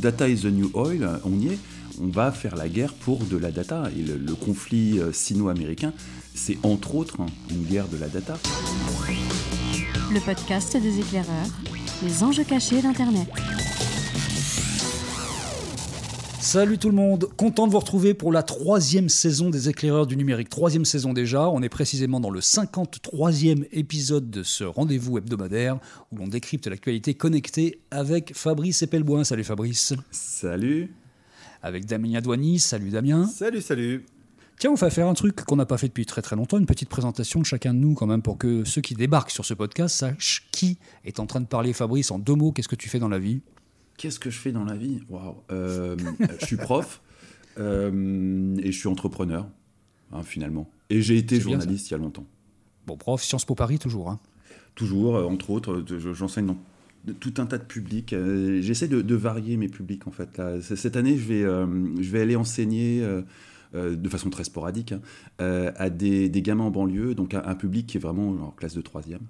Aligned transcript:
Data 0.00 0.28
is 0.28 0.42
the 0.42 0.52
new 0.52 0.70
oil, 0.74 1.20
on 1.24 1.40
y 1.40 1.48
est. 1.48 1.58
On 2.00 2.06
va 2.06 2.30
faire 2.30 2.54
la 2.54 2.68
guerre 2.68 2.94
pour 2.94 3.18
de 3.24 3.36
la 3.36 3.50
data. 3.50 3.90
Et 3.96 4.02
le, 4.02 4.34
conflit 4.36 5.00
euh, 5.00 5.12
sino-américain, 5.12 5.92
c'est 6.36 6.56
entre 6.62 6.94
autres 6.94 7.16
une 7.50 7.64
guerre 7.64 7.88
de 7.88 7.96
la 7.96 8.06
data. 8.06 8.38
Le 10.12 10.20
podcast 10.20 10.76
des 10.76 11.00
éclaireurs, 11.00 11.48
les 12.04 12.22
enjeux 12.22 12.44
cachés 12.44 12.80
d'Internet. 12.80 13.26
Salut 16.40 16.78
tout 16.78 16.88
le 16.88 16.94
monde, 16.94 17.28
content 17.36 17.66
de 17.66 17.72
vous 17.72 17.80
retrouver 17.80 18.14
pour 18.14 18.32
la 18.32 18.44
troisième 18.44 19.08
saison 19.08 19.50
des 19.50 19.68
éclaireurs 19.68 20.06
du 20.06 20.16
numérique. 20.16 20.48
Troisième 20.48 20.84
saison 20.84 21.12
déjà, 21.12 21.48
on 21.50 21.62
est 21.62 21.68
précisément 21.68 22.20
dans 22.20 22.30
le 22.30 22.38
53e 22.40 23.66
épisode 23.72 24.30
de 24.30 24.44
ce 24.44 24.62
rendez-vous 24.62 25.18
hebdomadaire 25.18 25.78
où 26.12 26.16
l'on 26.16 26.28
décrypte 26.28 26.68
l'actualité 26.68 27.14
connectée 27.14 27.80
avec 27.90 28.34
Fabrice 28.36 28.82
Epelboin. 28.82 29.24
Salut 29.24 29.42
Fabrice. 29.44 29.94
Salut. 30.12 30.94
Avec 31.60 31.86
Damien 31.86 32.20
Douani. 32.20 32.60
Salut 32.60 32.90
Damien. 32.90 33.26
Salut, 33.26 33.60
salut. 33.60 34.06
Tiens, 34.60 34.70
on 34.70 34.74
va 34.74 34.90
faire 34.90 35.08
un 35.08 35.14
truc 35.14 35.44
qu'on 35.44 35.56
n'a 35.56 35.66
pas 35.66 35.76
fait 35.76 35.88
depuis 35.88 36.06
très 36.06 36.22
très 36.22 36.36
longtemps, 36.36 36.58
une 36.58 36.66
petite 36.66 36.88
présentation 36.88 37.40
de 37.40 37.46
chacun 37.46 37.74
de 37.74 37.78
nous 37.78 37.94
quand 37.94 38.06
même 38.06 38.22
pour 38.22 38.38
que 38.38 38.64
ceux 38.64 38.80
qui 38.80 38.94
débarquent 38.94 39.30
sur 39.30 39.44
ce 39.44 39.54
podcast 39.54 39.96
sachent 39.96 40.48
qui 40.52 40.78
est 41.04 41.20
en 41.20 41.26
train 41.26 41.40
de 41.40 41.46
parler. 41.46 41.72
Fabrice, 41.72 42.10
en 42.10 42.18
deux 42.18 42.34
mots, 42.34 42.52
qu'est-ce 42.52 42.68
que 42.68 42.76
tu 42.76 42.88
fais 42.88 43.00
dans 43.00 43.08
la 43.08 43.18
vie? 43.18 43.40
Qu'est-ce 43.98 44.20
que 44.20 44.30
je 44.30 44.38
fais 44.38 44.52
dans 44.52 44.64
la 44.64 44.76
vie? 44.76 45.00
Waouh 45.10 45.42
euh, 45.50 45.96
Je 46.40 46.46
suis 46.46 46.56
prof 46.56 47.02
euh, 47.58 48.56
et 48.62 48.70
je 48.70 48.78
suis 48.78 48.88
entrepreneur, 48.88 49.46
hein, 50.12 50.22
finalement. 50.22 50.70
Et 50.88 51.02
j'ai 51.02 51.18
été 51.18 51.40
journaliste 51.40 51.90
il 51.90 51.92
y 51.92 51.94
a 51.94 51.98
longtemps. 51.98 52.26
Bon, 52.86 52.96
prof, 52.96 53.22
Sciences 53.22 53.44
Po 53.44 53.56
Paris 53.56 53.80
toujours. 53.80 54.08
Hein. 54.08 54.20
Toujours, 54.76 55.16
euh, 55.16 55.24
entre 55.24 55.50
autres. 55.50 55.84
J'enseigne 56.14 56.46
dans 56.46 56.58
tout 57.18 57.34
un 57.38 57.46
tas 57.46 57.58
de 57.58 57.64
publics. 57.64 58.14
J'essaie 58.60 58.86
de, 58.86 59.14
varier 59.16 59.56
mes 59.56 59.68
publics, 59.68 60.06
en 60.06 60.12
fait. 60.12 60.40
Cette 60.60 60.96
année, 60.96 61.18
je 61.18 61.24
vais, 61.24 61.42
je 61.42 62.10
vais 62.10 62.20
aller 62.20 62.36
enseigner 62.36 63.02
euh, 63.02 63.22
de 63.74 64.08
façon 64.08 64.30
très 64.30 64.44
sporadique, 64.44 64.92
hein, 64.92 65.00
euh, 65.40 65.72
à 65.76 65.90
des, 65.90 66.30
gamins 66.42 66.64
en 66.64 66.70
banlieue, 66.70 67.14
donc 67.14 67.34
un, 67.34 67.54
public 67.54 67.86
qui 67.86 67.96
est 67.96 68.00
vraiment 68.00 68.28
en 68.28 68.50
classe 68.50 68.74
de 68.74 68.80
troisième. 68.80 69.20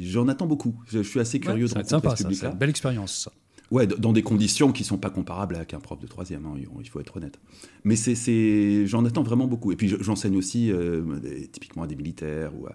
J'en 0.00 0.28
attends 0.28 0.46
beaucoup. 0.46 0.74
Je, 0.86 1.02
suis 1.02 1.20
assez 1.20 1.40
curieux 1.40 1.68
de 1.68 1.74
rencontrer 1.74 2.16
ce 2.16 2.22
public-là. 2.22 2.50
Belle 2.50 2.70
expérience, 2.70 3.24
ça. 3.24 3.32
Ouais, 3.70 3.86
dans 3.86 4.12
des 4.12 4.22
conditions 4.22 4.72
qui 4.72 4.84
sont 4.84 4.98
pas 4.98 5.10
comparables 5.10 5.56
avec 5.56 5.74
un 5.74 5.80
prof 5.80 5.98
de 5.98 6.06
troisième, 6.06 6.44
hein, 6.46 6.54
il 6.56 6.88
faut 6.88 7.00
être 7.00 7.16
honnête. 7.16 7.40
Mais 7.82 7.96
c'est, 7.96 8.86
j'en 8.86 9.04
attends 9.04 9.22
vraiment 9.22 9.46
beaucoup. 9.46 9.72
Et 9.72 9.76
puis 9.76 9.88
j'enseigne 9.88 10.36
aussi 10.36 10.70
euh, 10.70 11.02
typiquement 11.50 11.82
à 11.82 11.86
des 11.86 11.96
militaires 11.96 12.52
ou 12.54 12.66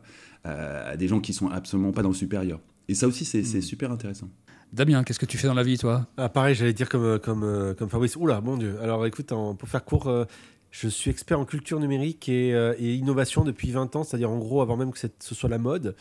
à, 0.44 0.98
des 0.98 1.08
gens 1.08 1.20
qui 1.20 1.34
sont 1.34 1.48
absolument 1.48 1.92
pas 1.92 2.02
dans 2.02 2.10
le 2.10 2.16
supérieur. 2.16 2.60
Et 2.88 2.96
ça 2.96 3.08
aussi, 3.08 3.24
c'est 3.24 3.42
hmm. 3.42 3.62
super 3.62 3.92
intéressant. 3.92 4.30
Damien, 4.72 5.04
qu'est-ce 5.04 5.20
que 5.20 5.26
tu 5.26 5.38
fais 5.38 5.48
dans 5.48 5.56
la 5.56 5.64
vie, 5.64 5.78
toi? 5.78 6.06
Ah, 6.18 6.30
Pareil, 6.30 6.54
j'allais 6.54 6.74
dire 6.74 6.90
comme, 6.90 7.20
comme, 7.20 7.44
euh, 7.44 7.74
comme 7.74 7.90
Fabrice. 7.90 8.16
Oula, 8.16 8.40
mon 8.42 8.56
Dieu. 8.56 8.78
Alors 8.82 9.06
écoute, 9.08 9.28
pour 9.28 9.68
faire 9.68 9.84
court, 9.84 10.08
euh, 10.08 10.26
je 10.70 10.88
suis 10.88 11.10
expert 11.10 11.40
en 11.40 11.46
culture 11.46 11.80
numérique 11.80 12.30
euh, 12.30 12.76
et, 12.78 12.94
innovation 12.94 13.44
depuis 13.44 13.72
20 13.72 13.96
ans, 13.96 14.04
c'est-à-dire 14.04 14.30
en 14.30 14.38
gros 14.38 14.62
avant 14.62 14.78
même 14.78 14.92
que 14.92 15.00
ce 15.00 15.36
soit 15.36 15.50
la 15.50 15.58
mode. 15.58 15.96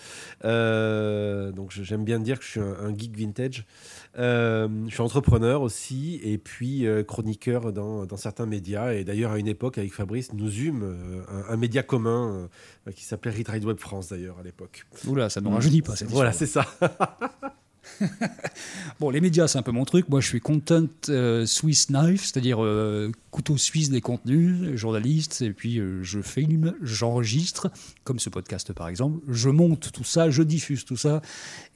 donc 0.45 1.71
j'aime 1.71 2.05
bien 2.05 2.21
dire 2.21 2.39
que 2.39 2.45
je 2.45 2.51
suis 2.51 2.61
un, 2.61 2.95
geek 2.95 3.17
vintage. 3.17 3.65
je 4.15 4.89
suis 4.91 5.01
entrepreneur 5.01 5.63
aussi 5.63 6.21
et 6.23 6.37
puis 6.37 6.85
chroniqueur 7.07 7.73
dans, 7.73 8.05
dans, 8.05 8.19
certains 8.19 8.45
médias. 8.45 8.93
Et 8.93 9.03
d'ailleurs, 9.03 9.33
à 9.33 9.39
une 9.39 9.49
époque, 9.49 9.79
avec 9.79 9.95
Fabrice, 9.95 10.35
nous 10.35 10.61
eûmes 10.61 11.25
un, 11.49 11.57
média 11.57 11.83
commun 11.83 12.51
qui 12.95 13.05
s'appelait 13.05 13.31
Read 13.31 13.65
Web 13.65 13.79
France 13.79 14.11
d'ailleurs 14.11 14.39
à 14.39 14.43
l'époque. 14.43 14.85
Oula, 15.07 15.31
ça 15.31 15.41
ne 15.41 15.49
rajeunit 15.49 15.81
pas. 15.81 15.95
Voilà, 16.09 16.33
c'est 16.33 16.45
ça. 16.45 16.67
bon, 19.01 19.11
les 19.11 19.21
médias, 19.21 19.49
c'est 19.49 19.59
un 19.59 19.63
peu 19.63 19.73
mon 19.73 19.85
truc. 19.85 20.09
Moi, 20.09 20.21
je 20.21 20.29
suis 20.29 20.41
content 20.41 20.87
euh, 21.09 21.47
Swiss 21.47 21.89
knife, 21.89 22.25
c'est-à-dire 22.25 22.63
euh, 22.63 23.11
couteau 23.31 23.57
suisse 23.57 23.91
des 23.91 24.01
contenus, 24.01 24.75
journaliste, 24.77 25.43
et 25.43 25.53
puis 25.53 25.79
euh, 25.79 26.03
je 26.03 26.21
filme, 26.21 26.75
j'enregistre, 26.83 27.71
comme 28.05 28.19
ce 28.19 28.31
podcast 28.31 28.73
par 28.73 28.89
exemple. 28.89 29.21
Je 29.29 29.51
monte 29.51 29.93
tout 29.93 30.05
ça, 30.05 30.31
je 30.31 30.43
diffuse 30.43 30.85
tout 30.85 30.97
ça, 30.97 31.23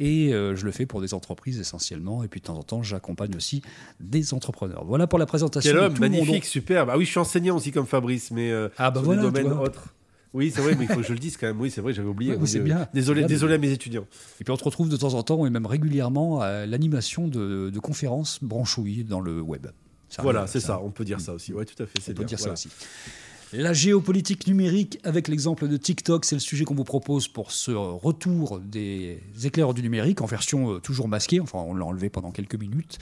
et 0.01 0.31
je 0.31 0.65
le 0.65 0.73
fais 0.73 0.87
pour 0.87 1.01
des 1.01 1.15
entreprises 1.15 1.59
essentiellement. 1.59 2.23
Et 2.25 2.29
puis 2.29 2.41
de 2.41 2.47
temps 2.47 2.59
en 2.59 2.63
temps, 2.63 2.83
j'accompagne 2.83 3.37
aussi 3.37 3.63
des 4.01 4.35
entrepreneurs. 4.35 4.85
Voilà 4.85 5.07
pour 5.07 5.19
la 5.19 5.27
présentation. 5.27 5.73
Quel 5.73 5.81
homme, 5.81 5.99
magnifique, 5.99 6.45
super. 6.45 6.89
Ah 6.89 6.97
oui, 6.97 7.05
je 7.05 7.11
suis 7.11 7.21
enseignant 7.21 7.57
aussi 7.57 7.73
comme 7.73 7.87
Fabrice, 7.87 8.31
mais 8.31 8.53
ah 8.79 8.91
bah 8.91 9.01
voilà, 9.03 9.23
des 9.23 9.31
domaines 9.31 9.53
autres. 9.53 9.95
Oui, 10.35 10.51
c'est 10.55 10.63
vrai, 10.63 10.75
mais 10.75 10.85
il 10.85 10.89
faut 10.89 11.01
que 11.01 11.07
je 11.07 11.13
le 11.13 11.19
dise 11.19 11.37
quand 11.37 11.47
même. 11.47 11.61
Oui, 11.61 11.71
c'est 11.71 11.81
vrai, 11.81 11.93
j'avais 11.93 12.09
oublié. 12.09 12.37
c'est 12.47 12.61
bien. 12.61 12.89
Désolé, 12.95 13.25
désolé 13.25 13.55
à 13.55 13.59
mes 13.59 13.71
étudiants. 13.71 14.07
Et 14.41 14.45
puis 14.45 14.53
on 14.53 14.57
te 14.57 14.65
retrouve 14.65 14.89
de 14.89 14.97
temps 14.97 15.15
en 15.15 15.23
temps 15.23 15.45
et 15.47 15.51
même 15.51 15.67
régulièrement 15.67 16.41
à 16.41 16.67
l'animation 16.67 17.29
de, 17.29 17.71
conférences 17.83 18.39
branchouilles 18.43 19.05
dans 19.05 19.21
le 19.21 19.41
web. 19.41 19.67
voilà, 20.19 20.47
c'est 20.47 20.61
ça. 20.61 20.81
On 20.83 20.91
peut 20.91 21.05
dire 21.05 21.21
ça 21.21 21.35
aussi. 21.35 21.53
Oui, 21.53 21.65
tout 21.67 21.81
à 21.83 21.87
fait. 21.87 22.11
On 22.11 22.15
peut 22.15 22.25
dire 22.25 22.39
ça 22.39 22.53
aussi. 22.53 22.69
La 23.55 23.75
géopolitique 23.75 24.47
numérique 24.47 24.99
avec 25.05 25.29
l'exemple 25.29 25.69
de 25.69 25.77
TikTok, 25.77 26.25
c'est 26.25 26.35
le 26.35 26.41
sujet 26.41 26.65
qu'on 26.65 26.75
vous 26.75 26.85
propose 26.85 27.29
pour 27.29 27.53
ce 27.53 27.71
retour 27.71 28.61
des 28.61 29.21
éclaireurs 29.45 29.75
du 29.75 29.83
numérique 29.83 30.23
en 30.23 30.27
version 30.27 30.73
euh, 30.73 30.79
toujours 30.79 31.07
masquée, 31.07 31.39
enfin 31.39 31.59
on 31.59 31.75
l'a 31.75 31.85
enlevé 31.85 32.09
pendant 32.09 32.31
quelques 32.31 32.55
minutes, 32.55 32.99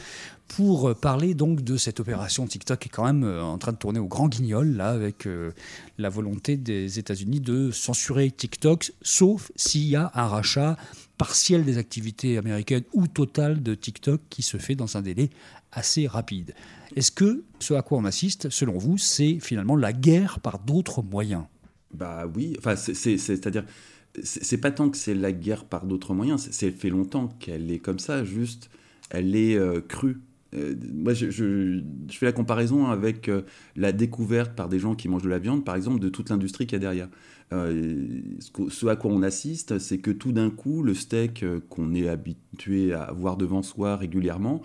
pour 0.49 0.89
euh, 0.89 0.95
parler 0.95 1.35
donc 1.35 1.63
de 1.63 1.77
cette 1.77 2.01
opération 2.01 2.49
TikTok 2.49 2.81
qui 2.81 2.89
est 2.89 2.91
quand 2.91 3.05
même 3.05 3.23
euh, 3.23 3.41
en 3.41 3.59
train 3.59 3.71
de 3.71 3.77
tourner 3.77 4.01
au 4.01 4.09
grand 4.09 4.29
guignol, 4.29 4.75
là, 4.75 4.89
avec 4.89 5.29
la 5.99 6.09
volonté 6.09 6.57
des 6.57 6.99
États-Unis 6.99 7.39
de 7.39 7.71
censurer 7.71 8.29
TikTok, 8.33 8.91
sauf 9.03 9.53
s'il 9.55 9.87
y 9.87 9.95
a 9.95 10.11
un 10.15 10.27
rachat 10.27 10.77
partiel 11.17 11.65
des 11.65 11.79
activités 11.79 12.39
américaines 12.39 12.83
ou 12.93 13.07
total 13.07 13.63
de 13.63 13.77
TikTok 13.77 14.21
qui 14.29 14.43
se 14.43 14.57
fait 14.57 14.75
dans 14.75 14.97
un 14.97 15.03
délai 15.03 15.31
assez 15.71 16.09
rapide. 16.09 16.55
Est-ce 16.97 17.11
que 17.11 17.45
ce 17.59 17.75
à 17.75 17.83
quoi 17.83 17.99
on 17.99 18.05
assiste, 18.05 18.51
selon 18.51 18.79
vous, 18.79 18.99
c'est 18.99 19.39
finalement 19.41 19.77
la 19.77 19.93
guerre 19.93 20.41
par 20.41 20.59
d'autres 20.59 21.03
moyens 21.03 21.45
Bah 21.95 22.25
oui, 22.35 22.57
enfin, 22.59 22.77
c'est-à-dire, 22.77 23.65
c'est 24.23 24.59
pas 24.59 24.71
tant 24.71 24.91
que 24.91 24.97
c'est 24.97 25.15
la 25.15 25.33
guerre 25.33 25.65
par 25.65 25.87
d'autres 25.87 26.15
moyens, 26.15 26.49
c'est 26.51 26.71
fait 26.71 26.91
longtemps 26.91 27.29
qu'elle 27.39 27.71
est 27.71 27.79
comme 27.79 27.99
ça, 27.99 28.25
juste, 28.25 28.71
elle 29.11 29.37
est 29.37 29.57
euh, 29.57 29.81
crue. 29.81 30.21
Euh, 30.53 30.75
moi, 30.93 31.15
je, 31.15 31.81
fais 32.11 32.27
la 32.27 32.33
comparaison 32.33 32.87
avec 32.87 33.29
euh, 33.29 33.43
la 33.77 33.93
découverte 33.93 34.57
par 34.57 34.69
des 34.69 34.81
gens 34.81 34.97
qui 34.97 35.09
mangent 35.09 35.23
de 35.23 35.29
la 35.29 35.39
viande, 35.39 35.65
par 35.65 35.77
exemple, 35.77 36.01
de 36.01 36.09
toute 36.09 36.31
l'industrie 36.31 36.67
qu'il 36.67 36.75
y 36.75 36.77
a 36.77 36.81
derrière. 36.81 37.09
ce, 37.53 38.87
à 38.87 38.97
quoi 38.97 39.13
on 39.13 39.23
assiste, 39.23 39.79
c'est 39.79 39.99
que 39.99 40.11
tout 40.11 40.33
d'un 40.33 40.51
coup, 40.51 40.83
le 40.83 40.95
steak 40.95 41.45
qu'on 41.69 41.95
est 41.95 42.09
habitué 42.09 42.93
à 42.93 43.13
voir 43.13 43.37
devant 43.37 43.63
soi 43.63 43.97
régulièrement, 43.97 44.61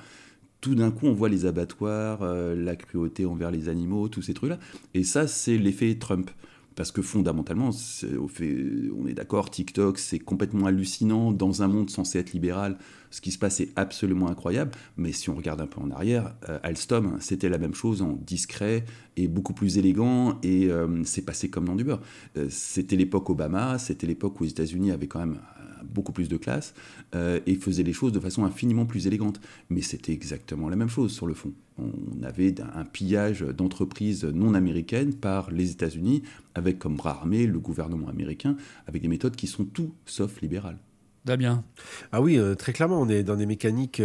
tout 0.66 0.74
d'un 0.74 0.90
coup, 0.90 1.06
on 1.06 1.14
voit 1.14 1.30
les 1.30 1.46
abattoirs, 1.46 2.24
euh, 2.24 2.56
la 2.56 2.76
cruauté 2.76 3.28
envers 3.28 3.52
les 3.52 3.70
animaux, 3.70 4.08
tous 4.08 4.24
ces 4.24 4.34
trucs-là. 4.34 4.58
Et 4.96 5.04
ça, 5.04 5.28
c'est 5.28 5.60
l'effet 5.60 5.94
Trump. 5.94 6.32
Parce 6.76 6.92
que 6.92 7.04
fondamentalement, 7.04 7.70
on 7.70 9.08
est 9.08 9.14
d'accord, 9.14 9.52
TikTok, 9.52 10.00
c'est 10.00 10.18
complètement 10.18 10.66
hallucinant 10.66 11.32
dans 11.32 11.62
un 11.62 11.68
monde 11.68 11.92
censé 11.92 12.18
être 12.18 12.34
libéral. 12.34 12.80
Ce 13.16 13.22
qui 13.22 13.32
se 13.32 13.40
passe 13.40 13.62
est 13.62 13.72
absolument 13.78 14.28
incroyable. 14.28 14.72
Mais 14.98 15.14
si 15.14 15.30
on 15.30 15.36
regarde 15.36 15.62
un 15.62 15.68
peu 15.68 15.80
en 15.80 15.90
arrière, 15.90 16.36
euh, 16.50 16.60
Alstom, 16.64 17.16
c'était 17.22 17.48
la 17.48 17.58
même 17.58 17.74
chose 17.74 18.02
en 18.02 18.20
discret 18.28 18.84
et 19.16 19.30
beaucoup 19.30 19.54
plus 19.54 19.78
élégant. 19.78 20.38
Et 20.44 20.70
euh, 20.70 21.02
c'est 21.06 21.22
passé 21.22 21.50
comme 21.50 21.64
dans 21.64 21.78
du 21.78 21.86
beurre. 21.86 22.02
c'était 22.50 22.98
l'époque 22.98 23.30
Obama, 23.30 23.80
c'était 23.80 24.06
l'époque 24.06 24.42
où 24.42 24.44
les 24.44 24.50
États-Unis 24.50 24.92
avaient 24.92 25.08
quand 25.08 25.20
même 25.20 25.40
beaucoup 25.86 26.12
plus 26.12 26.28
de 26.28 26.36
classe 26.36 26.74
euh, 27.16 27.40
et 27.46 27.56
faisait 27.56 27.84
les 27.84 27.94
choses 27.94 28.12
de 28.12 28.20
façon 28.20 28.44
infiniment 28.44 28.86
plus 28.86 29.08
élégante. 29.08 29.40
Mais 29.70 29.82
c'était 29.82 30.12
exactement 30.12 30.68
la 30.68 30.76
même 30.76 30.90
chose 30.90 31.14
sur 31.14 31.26
le 31.26 31.36
fond. 31.36 31.54
On 31.78 32.22
avait 32.22 32.54
un 32.60 32.84
pillage 32.84 33.44
d'entreprises 33.44 34.26
non 34.26 34.56
américaines 34.56 35.14
par 35.14 35.52
les 35.52 35.72
États-Unis, 35.72 36.24
avec 36.54 36.80
comme 36.80 36.98
bras 36.98 37.12
armé 37.12 37.48
le 37.48 37.60
gouvernement 37.60 38.10
américain, 38.10 38.58
avec 38.88 39.02
des 39.02 39.08
méthodes 39.08 39.38
qui 39.38 39.48
sont 39.48 39.64
tout 39.64 39.94
sauf 40.06 40.42
libérales. 40.42 40.80
Damien 41.26 41.64
Ah 42.12 42.22
oui, 42.22 42.38
euh, 42.38 42.54
très 42.54 42.72
clairement, 42.72 43.02
on 43.02 43.10
est 43.10 43.24
dans 43.24 43.36
des 43.36 43.48
mécaniques 43.48 44.02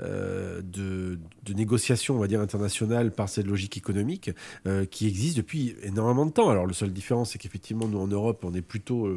euh, 0.00 0.60
de, 0.60 1.18
négociation, 1.54 2.16
on 2.16 2.18
va 2.18 2.26
dire, 2.26 2.40
internationale 2.40 3.12
par 3.12 3.28
cette 3.28 3.46
logique 3.46 3.76
économique 3.76 4.32
euh, 4.66 4.84
qui 4.84 5.06
existe 5.06 5.36
depuis 5.36 5.76
énormément 5.82 6.26
de 6.26 6.32
temps. 6.32 6.50
Alors, 6.50 6.66
le 6.66 6.72
seul 6.72 6.92
différence, 6.92 7.30
c'est 7.30 7.38
qu'effectivement, 7.38 7.86
nous, 7.86 7.98
en 7.98 8.08
Europe, 8.08 8.44
on 8.44 8.54
est 8.54 8.62
plutôt 8.62 9.08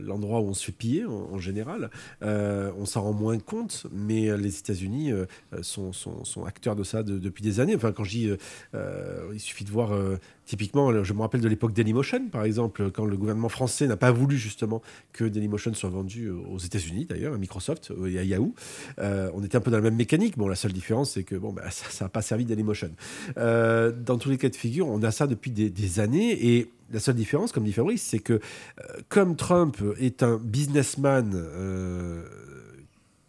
l'endroit 0.00 0.40
où 0.40 0.44
on 0.44 0.54
se 0.54 0.64
fait 0.64 0.72
piller, 0.72 1.04
en, 1.04 1.38
général. 1.38 1.90
on 2.22 2.86
s'en 2.86 3.02
rend 3.02 3.12
moins 3.12 3.38
compte, 3.38 3.86
mais 3.92 4.34
les 4.36 4.58
États-Unis 4.58 5.12
sont, 5.60 5.92
sont, 5.92 6.44
acteurs 6.46 6.74
de 6.74 6.84
ça 6.84 7.02
depuis 7.02 7.42
des 7.42 7.60
années. 7.60 7.76
Enfin, 7.76 7.92
quand 7.92 8.04
je 8.04 8.10
dis, 8.10 8.30
il 9.32 9.40
suffit 9.40 9.64
de 9.64 9.70
voir 9.70 9.92
Typiquement, 10.48 11.04
je 11.04 11.12
me 11.12 11.20
rappelle 11.20 11.42
de 11.42 11.48
l'époque 11.48 11.74
Dailymotion, 11.74 12.30
par 12.30 12.42
exemple, 12.44 12.90
quand 12.90 13.04
le 13.04 13.18
gouvernement 13.18 13.50
français 13.50 13.86
n'a 13.86 13.98
pas 13.98 14.12
voulu 14.12 14.38
justement 14.38 14.80
que 15.12 15.24
Dailymotion 15.24 15.74
soit 15.74 15.90
vendu 15.90 16.30
aux 16.30 16.56
États-Unis, 16.56 16.77
d'ailleurs, 17.08 17.34
à 17.34 17.38
Microsoft 17.38 17.92
et 18.06 18.18
à 18.18 18.24
Yahoo. 18.24 18.54
Euh, 18.98 19.30
on 19.34 19.44
était 19.44 19.56
un 19.56 19.60
peu 19.60 19.70
dans 19.70 19.78
la 19.78 19.82
même 19.82 19.96
mécanique. 19.96 20.36
Bon, 20.36 20.48
la 20.48 20.56
seule 20.56 20.72
différence, 20.72 21.12
c'est 21.12 21.22
que 21.22 21.34
bon, 21.34 21.52
bah, 21.52 21.64
ça 21.70 22.04
n'a 22.04 22.08
pas 22.08 22.22
servi 22.22 22.44
Dailymotion. 22.44 22.90
Euh, 23.36 23.92
dans 23.92 24.18
tous 24.18 24.30
les 24.30 24.38
cas 24.38 24.48
de 24.48 24.56
figure, 24.56 24.88
on 24.88 25.02
a 25.02 25.10
ça 25.10 25.26
depuis 25.26 25.50
des, 25.50 26.00
années 26.00 26.56
et 26.56 26.70
la 26.92 27.00
seule 27.00 27.14
différence, 27.14 27.52
comme 27.52 27.64
dit 27.64 27.72
Fabrice, 27.72 28.02
c'est 28.02 28.18
que 28.18 28.34
euh, 28.34 28.40
comme 29.08 29.36
Trump 29.36 29.76
est 29.98 30.22
un 30.22 30.38
businessman 30.42 31.44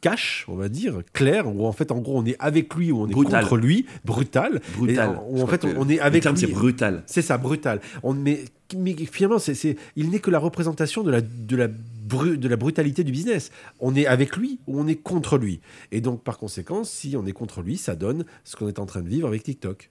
cash, 0.01 0.45
on 0.47 0.55
va 0.55 0.69
dire, 0.69 0.99
clair, 1.13 1.47
où 1.47 1.65
en 1.65 1.71
fait, 1.71 1.91
en 1.91 1.99
gros, 1.99 2.17
on 2.17 2.25
est 2.25 2.35
avec 2.39 2.73
lui 2.75 2.91
ou 2.91 3.01
on 3.01 3.07
est 3.07 3.11
Brutal. 3.11 3.41
contre 3.43 3.57
lui, 3.57 3.85
brutal. 4.05 4.61
Brutal. 4.77 5.09
Et, 5.11 5.33
où 5.33 5.37
Je 5.37 5.43
en 5.43 5.47
fait, 5.47 5.65
on 5.65 5.89
est 5.89 5.95
le 5.95 6.03
avec 6.03 6.23
terme, 6.23 6.35
lui. 6.35 6.41
c'est 6.41 6.51
brutal. 6.51 7.03
C'est 7.05 7.21
ça, 7.21 7.37
brutal. 7.37 7.81
On, 8.03 8.13
mais, 8.13 8.45
mais 8.77 8.95
finalement, 9.11 9.39
c'est, 9.39 9.55
c'est- 9.55 9.77
il 9.95 10.09
n'est 10.09 10.19
que 10.19 10.31
la 10.31 10.39
représentation 10.39 11.03
de 11.03 11.11
la, 11.11 11.21
de, 11.21 11.55
la 11.55 11.67
de 12.09 12.47
la 12.47 12.55
brutalité 12.55 13.03
du 13.03 13.11
business. 13.11 13.51
On 13.79 13.95
est 13.95 14.05
avec 14.05 14.35
lui 14.35 14.59
ou 14.67 14.79
on 14.79 14.87
est 14.87 14.95
contre 14.95 15.37
lui. 15.37 15.61
Et 15.91 16.01
donc, 16.01 16.23
par 16.23 16.37
conséquent, 16.37 16.83
si 16.83 17.15
on 17.15 17.25
est 17.25 17.31
contre 17.31 17.61
lui, 17.61 17.77
ça 17.77 17.95
donne 17.95 18.25
ce 18.43 18.55
qu'on 18.55 18.67
est 18.67 18.79
en 18.79 18.85
train 18.85 19.01
de 19.01 19.09
vivre 19.09 19.27
avec 19.27 19.43
TikTok. 19.43 19.89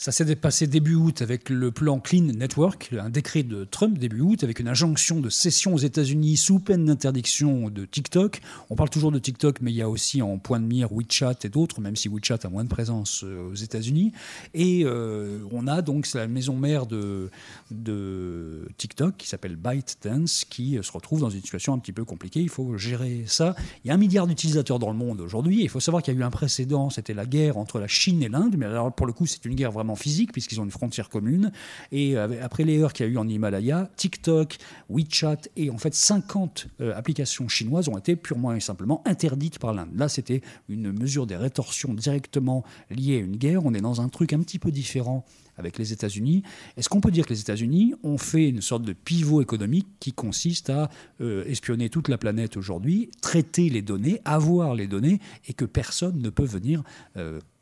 Ça 0.00 0.12
s'est 0.12 0.36
passé 0.36 0.68
début 0.68 0.94
août 0.94 1.22
avec 1.22 1.50
le 1.50 1.72
plan 1.72 1.98
Clean 1.98 2.22
Network, 2.22 2.94
un 2.96 3.10
décret 3.10 3.42
de 3.42 3.64
Trump 3.64 3.98
début 3.98 4.20
août 4.20 4.44
avec 4.44 4.60
une 4.60 4.68
injonction 4.68 5.18
de 5.20 5.28
cession 5.28 5.74
aux 5.74 5.78
États-Unis 5.78 6.36
sous 6.36 6.60
peine 6.60 6.84
d'interdiction 6.84 7.68
de 7.68 7.84
TikTok. 7.84 8.40
On 8.70 8.76
parle 8.76 8.90
toujours 8.90 9.10
de 9.10 9.18
TikTok, 9.18 9.60
mais 9.60 9.72
il 9.72 9.74
y 9.74 9.82
a 9.82 9.88
aussi 9.88 10.22
en 10.22 10.38
point 10.38 10.60
de 10.60 10.66
mire 10.66 10.92
WeChat 10.92 11.38
et 11.42 11.48
d'autres, 11.48 11.80
même 11.80 11.96
si 11.96 12.08
WeChat 12.08 12.38
a 12.44 12.48
moins 12.48 12.62
de 12.62 12.68
présence 12.68 13.24
euh, 13.24 13.50
aux 13.50 13.56
États-Unis. 13.56 14.12
Et 14.54 14.84
euh, 14.84 15.40
on 15.50 15.66
a 15.66 15.82
donc 15.82 16.06
la 16.14 16.28
maison 16.28 16.54
mère 16.54 16.86
de, 16.86 17.28
de 17.72 18.68
TikTok 18.76 19.16
qui 19.16 19.26
s'appelle 19.26 19.56
ByteDance 19.56 20.44
qui 20.44 20.78
euh, 20.78 20.82
se 20.82 20.92
retrouve 20.92 21.22
dans 21.22 21.30
une 21.30 21.40
situation 21.40 21.74
un 21.74 21.78
petit 21.80 21.92
peu 21.92 22.04
compliquée. 22.04 22.38
Il 22.40 22.50
faut 22.50 22.78
gérer 22.78 23.24
ça. 23.26 23.56
Il 23.84 23.88
y 23.88 23.90
a 23.90 23.94
un 23.94 23.98
milliard 23.98 24.28
d'utilisateurs 24.28 24.78
dans 24.78 24.92
le 24.92 24.96
monde 24.96 25.20
aujourd'hui. 25.20 25.60
Il 25.60 25.68
faut 25.68 25.80
savoir 25.80 26.04
qu'il 26.04 26.14
y 26.14 26.16
a 26.16 26.20
eu 26.20 26.22
un 26.22 26.30
précédent, 26.30 26.88
c'était 26.88 27.14
la 27.14 27.26
guerre 27.26 27.56
entre 27.56 27.80
la 27.80 27.88
Chine 27.88 28.22
et 28.22 28.28
l'Inde. 28.28 28.54
Mais 28.56 28.66
alors 28.66 28.92
pour 28.92 29.04
le 29.04 29.12
coup, 29.12 29.26
c'est 29.26 29.44
une 29.44 29.56
guerre 29.56 29.72
vraiment 29.72 29.87
physique 29.96 30.32
puisqu'ils 30.32 30.60
ont 30.60 30.64
une 30.64 30.70
frontière 30.70 31.08
commune. 31.08 31.52
Et 31.92 32.16
euh, 32.16 32.42
après 32.42 32.64
les 32.64 32.80
heures 32.80 32.92
qu'il 32.92 33.06
y 33.06 33.08
a 33.08 33.12
eu 33.12 33.16
en 33.16 33.28
Himalaya, 33.28 33.90
TikTok, 33.96 34.56
WeChat 34.88 35.42
et 35.56 35.70
en 35.70 35.78
fait 35.78 35.94
50 35.94 36.68
euh, 36.80 36.96
applications 36.96 37.48
chinoises 37.48 37.88
ont 37.88 37.98
été 37.98 38.16
purement 38.16 38.52
et 38.54 38.60
simplement 38.60 39.02
interdites 39.06 39.58
par 39.58 39.72
l'Inde. 39.72 39.90
Là, 39.94 40.08
c'était 40.08 40.42
une 40.68 40.92
mesure 40.92 41.26
des 41.26 41.36
rétorsions 41.36 41.94
directement 41.94 42.64
liée 42.90 43.16
à 43.16 43.20
une 43.20 43.36
guerre. 43.36 43.64
On 43.64 43.74
est 43.74 43.80
dans 43.80 44.00
un 44.00 44.08
truc 44.08 44.32
un 44.32 44.40
petit 44.40 44.58
peu 44.58 44.70
différent 44.70 45.24
avec 45.58 45.76
les 45.78 45.92
États-Unis. 45.92 46.42
Est-ce 46.76 46.88
qu'on 46.88 47.00
peut 47.00 47.10
dire 47.10 47.26
que 47.26 47.32
les 47.32 47.40
États-Unis 47.40 47.94
ont 48.02 48.16
fait 48.16 48.48
une 48.48 48.62
sorte 48.62 48.82
de 48.82 48.92
pivot 48.92 49.42
économique 49.42 49.88
qui 50.00 50.12
consiste 50.12 50.70
à 50.70 50.88
euh, 51.20 51.44
espionner 51.46 51.90
toute 51.90 52.08
la 52.08 52.16
planète 52.16 52.56
aujourd'hui, 52.56 53.10
traiter 53.20 53.68
les 53.68 53.82
données, 53.82 54.20
avoir 54.24 54.74
les 54.74 54.86
données, 54.86 55.20
et 55.48 55.52
que 55.52 55.64
personne 55.64 56.22
ne 56.22 56.30
peut 56.30 56.44
venir 56.44 56.82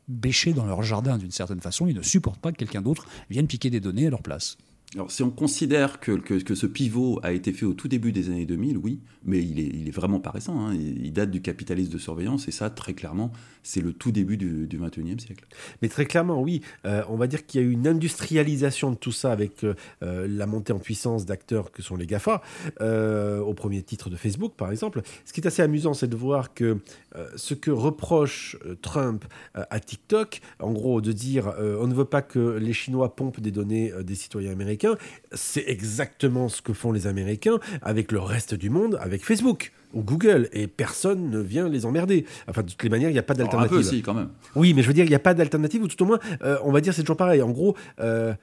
bêcher 0.07 0.53
dans 0.53 0.65
leur 0.65 0.83
jardin 0.83 1.17
d'une 1.17 1.31
certaine 1.31 1.61
façon 1.61 1.87
Ils 1.87 1.95
ne 1.95 2.01
supportent 2.01 2.39
pas 2.39 2.51
que 2.51 2.57
quelqu'un 2.57 2.81
d'autre 2.81 3.07
vienne 3.29 3.47
piquer 3.47 3.69
des 3.69 3.79
données 3.79 4.07
à 4.07 4.09
leur 4.09 4.21
place. 4.21 4.57
Alors, 4.95 5.11
si 5.11 5.21
on 5.21 5.29
considère 5.29 5.99
que, 5.99 6.13
que, 6.13 6.55
ce 6.55 6.65
pivot 6.65 7.19
a 7.21 7.33
été 7.33 7.51
fait 7.51 7.65
au 7.65 7.73
tout 7.73 7.89
début 7.89 8.13
des 8.13 8.29
années 8.29 8.45
2000, 8.45 8.77
oui, 8.77 9.01
mais 9.25 9.39
il 9.39 9.59
est, 9.59 9.65
il 9.65 9.89
est 9.89 9.91
vraiment 9.91 10.21
pas 10.21 10.29
récent. 10.31 10.57
hein. 10.57 10.73
Il, 10.73 11.11
date 11.11 11.29
du 11.29 11.41
capitalisme 11.41 11.91
de 11.91 11.97
surveillance, 11.97 12.47
et 12.47 12.51
ça, 12.51 12.69
très 12.69 12.93
clairement, 12.93 13.33
c'est 13.63 13.81
le 13.81 13.91
tout 13.91 14.13
début 14.13 14.37
du, 14.37 14.65
du 14.65 14.79
21e 14.79 15.19
siècle. 15.19 15.45
Mais 15.81 15.89
très 15.89 16.05
clairement, 16.05 16.41
oui. 16.41 16.61
Euh, 16.85 17.03
on 17.09 17.17
va 17.17 17.27
dire 17.27 17.45
qu'il 17.45 17.59
y 17.59 17.63
a 17.65 17.67
eu 17.67 17.71
une 17.71 17.85
industrialisation 17.85 18.91
de 18.91 18.95
tout 18.95 19.11
ça 19.11 19.33
avec 19.33 19.65
euh, 19.65 19.73
la 20.01 20.45
montée 20.45 20.71
en 20.71 20.79
puissance 20.79 21.25
d'acteurs 21.25 21.71
que 21.71 21.81
sont 21.81 21.97
les 21.97 22.07
GAFA, 22.07 22.41
euh, 22.79 23.39
au 23.39 23.53
premier 23.53 23.83
titre 23.83 24.09
de 24.09 24.15
Facebook, 24.15 24.53
par 24.55 24.71
exemple. 24.71 25.01
Ce 25.25 25.33
qui 25.33 25.41
est 25.41 25.47
assez 25.47 25.61
amusant, 25.61 25.95
c'est 25.95 26.07
de 26.07 26.15
voir 26.15 26.53
que 26.53 26.77
euh, 27.17 27.27
ce 27.35 27.55
que 27.55 27.71
reproche 27.71 28.55
Trump 28.81 29.25
à 29.53 29.79
TikTok, 29.81 30.39
en 30.59 30.71
gros, 30.71 31.01
de 31.01 31.11
dire 31.11 31.53
on 31.59 31.87
ne 31.87 31.93
veut 31.93 32.05
pas 32.05 32.21
que 32.21 32.57
les 32.57 32.73
Chinois 32.73 33.15
pompent 33.15 33.41
des 33.41 33.51
données 33.51 33.91
des 34.03 34.15
citoyens 34.15 34.51
américains, 34.51 34.76
c'est 35.33 35.63
exactement 35.67 36.49
ce 36.49 36.61
que 36.61 36.73
font 36.73 36.91
les 36.91 37.07
Américains 37.07 37.59
avec 37.81 38.11
le 38.11 38.19
reste 38.19 38.53
du 38.53 38.69
monde, 38.69 38.97
avec 39.01 39.25
Facebook 39.25 39.71
ou 39.93 40.03
Google, 40.03 40.49
et 40.51 40.67
personne 40.67 41.29
ne 41.29 41.39
vient 41.39 41.69
les 41.69 41.85
emmerder. 41.85 42.25
Enfin, 42.47 42.61
de 42.61 42.69
toutes 42.69 42.83
les 42.83 42.89
manières, 42.89 43.09
il 43.09 43.13
n'y 43.13 43.19
a 43.19 43.23
pas 43.23 43.33
Alors, 43.33 43.45
un 43.47 43.49
d'alternative. 43.49 43.77
peu 43.77 43.79
aussi, 43.95 44.01
quand 44.01 44.13
même. 44.13 44.29
Oui, 44.55 44.73
mais 44.73 44.81
je 44.81 44.87
veux 44.87 44.93
dire, 44.93 45.05
il 45.05 45.09
n'y 45.09 45.15
a 45.15 45.19
pas 45.19 45.33
d'alternative, 45.33 45.81
ou 45.83 45.87
tout 45.87 46.01
au 46.03 46.05
moins, 46.05 46.19
euh, 46.43 46.57
on 46.63 46.71
va 46.71 46.81
dire, 46.81 46.93
c'est 46.93 47.01
toujours 47.01 47.17
pareil. 47.17 47.41
En 47.41 47.49
gros, 47.51 47.75
euh, 47.99 48.33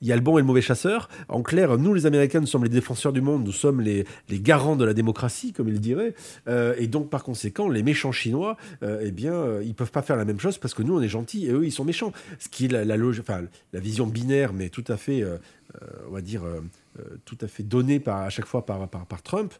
il 0.00 0.08
y 0.08 0.12
a 0.12 0.16
le 0.16 0.22
bon 0.22 0.38
et 0.38 0.40
le 0.40 0.46
mauvais 0.46 0.60
chasseur. 0.60 1.08
En 1.28 1.42
clair, 1.42 1.76
nous, 1.78 1.94
les 1.94 2.06
Américains, 2.06 2.40
nous 2.40 2.46
sommes 2.46 2.64
les 2.64 2.70
défenseurs 2.70 3.12
du 3.12 3.20
monde, 3.20 3.44
nous 3.44 3.52
sommes 3.52 3.80
les, 3.80 4.04
les 4.28 4.40
garants 4.40 4.76
de 4.76 4.84
la 4.84 4.94
démocratie, 4.94 5.52
comme 5.52 5.68
ils 5.68 5.80
diraient. 5.80 6.14
Euh, 6.48 6.74
et 6.78 6.86
donc, 6.86 7.10
par 7.10 7.24
conséquent, 7.24 7.68
les 7.68 7.82
méchants 7.82 8.12
Chinois, 8.12 8.56
euh, 8.82 9.00
eh 9.02 9.10
bien, 9.10 9.34
euh, 9.34 9.62
ils 9.64 9.74
peuvent 9.74 9.90
pas 9.90 10.02
faire 10.02 10.16
la 10.16 10.24
même 10.24 10.40
chose 10.40 10.58
parce 10.58 10.74
que 10.74 10.82
nous, 10.82 10.96
on 10.96 11.02
est 11.02 11.08
gentils 11.08 11.46
et 11.46 11.52
eux, 11.52 11.64
ils 11.64 11.72
sont 11.72 11.84
méchants. 11.84 12.12
Ce 12.38 12.48
qui 12.48 12.66
est 12.66 12.68
la, 12.68 12.96
enfin, 12.96 13.42
la 13.72 13.80
vision 13.80 14.06
binaire, 14.06 14.52
mais 14.52 14.68
tout 14.68 14.84
à 14.88 14.96
fait, 14.96 15.22
euh, 15.22 15.38
euh, 15.82 15.86
on 16.08 16.12
va 16.12 16.20
dire, 16.20 16.44
euh, 16.44 16.60
euh, 16.98 17.16
tout 17.24 17.38
à 17.40 17.48
fait 17.48 17.62
donnée 17.62 18.00
par, 18.00 18.18
à 18.18 18.30
chaque 18.30 18.46
fois 18.46 18.66
par, 18.66 18.88
par, 18.88 19.06
par 19.06 19.22
Trump. 19.22 19.54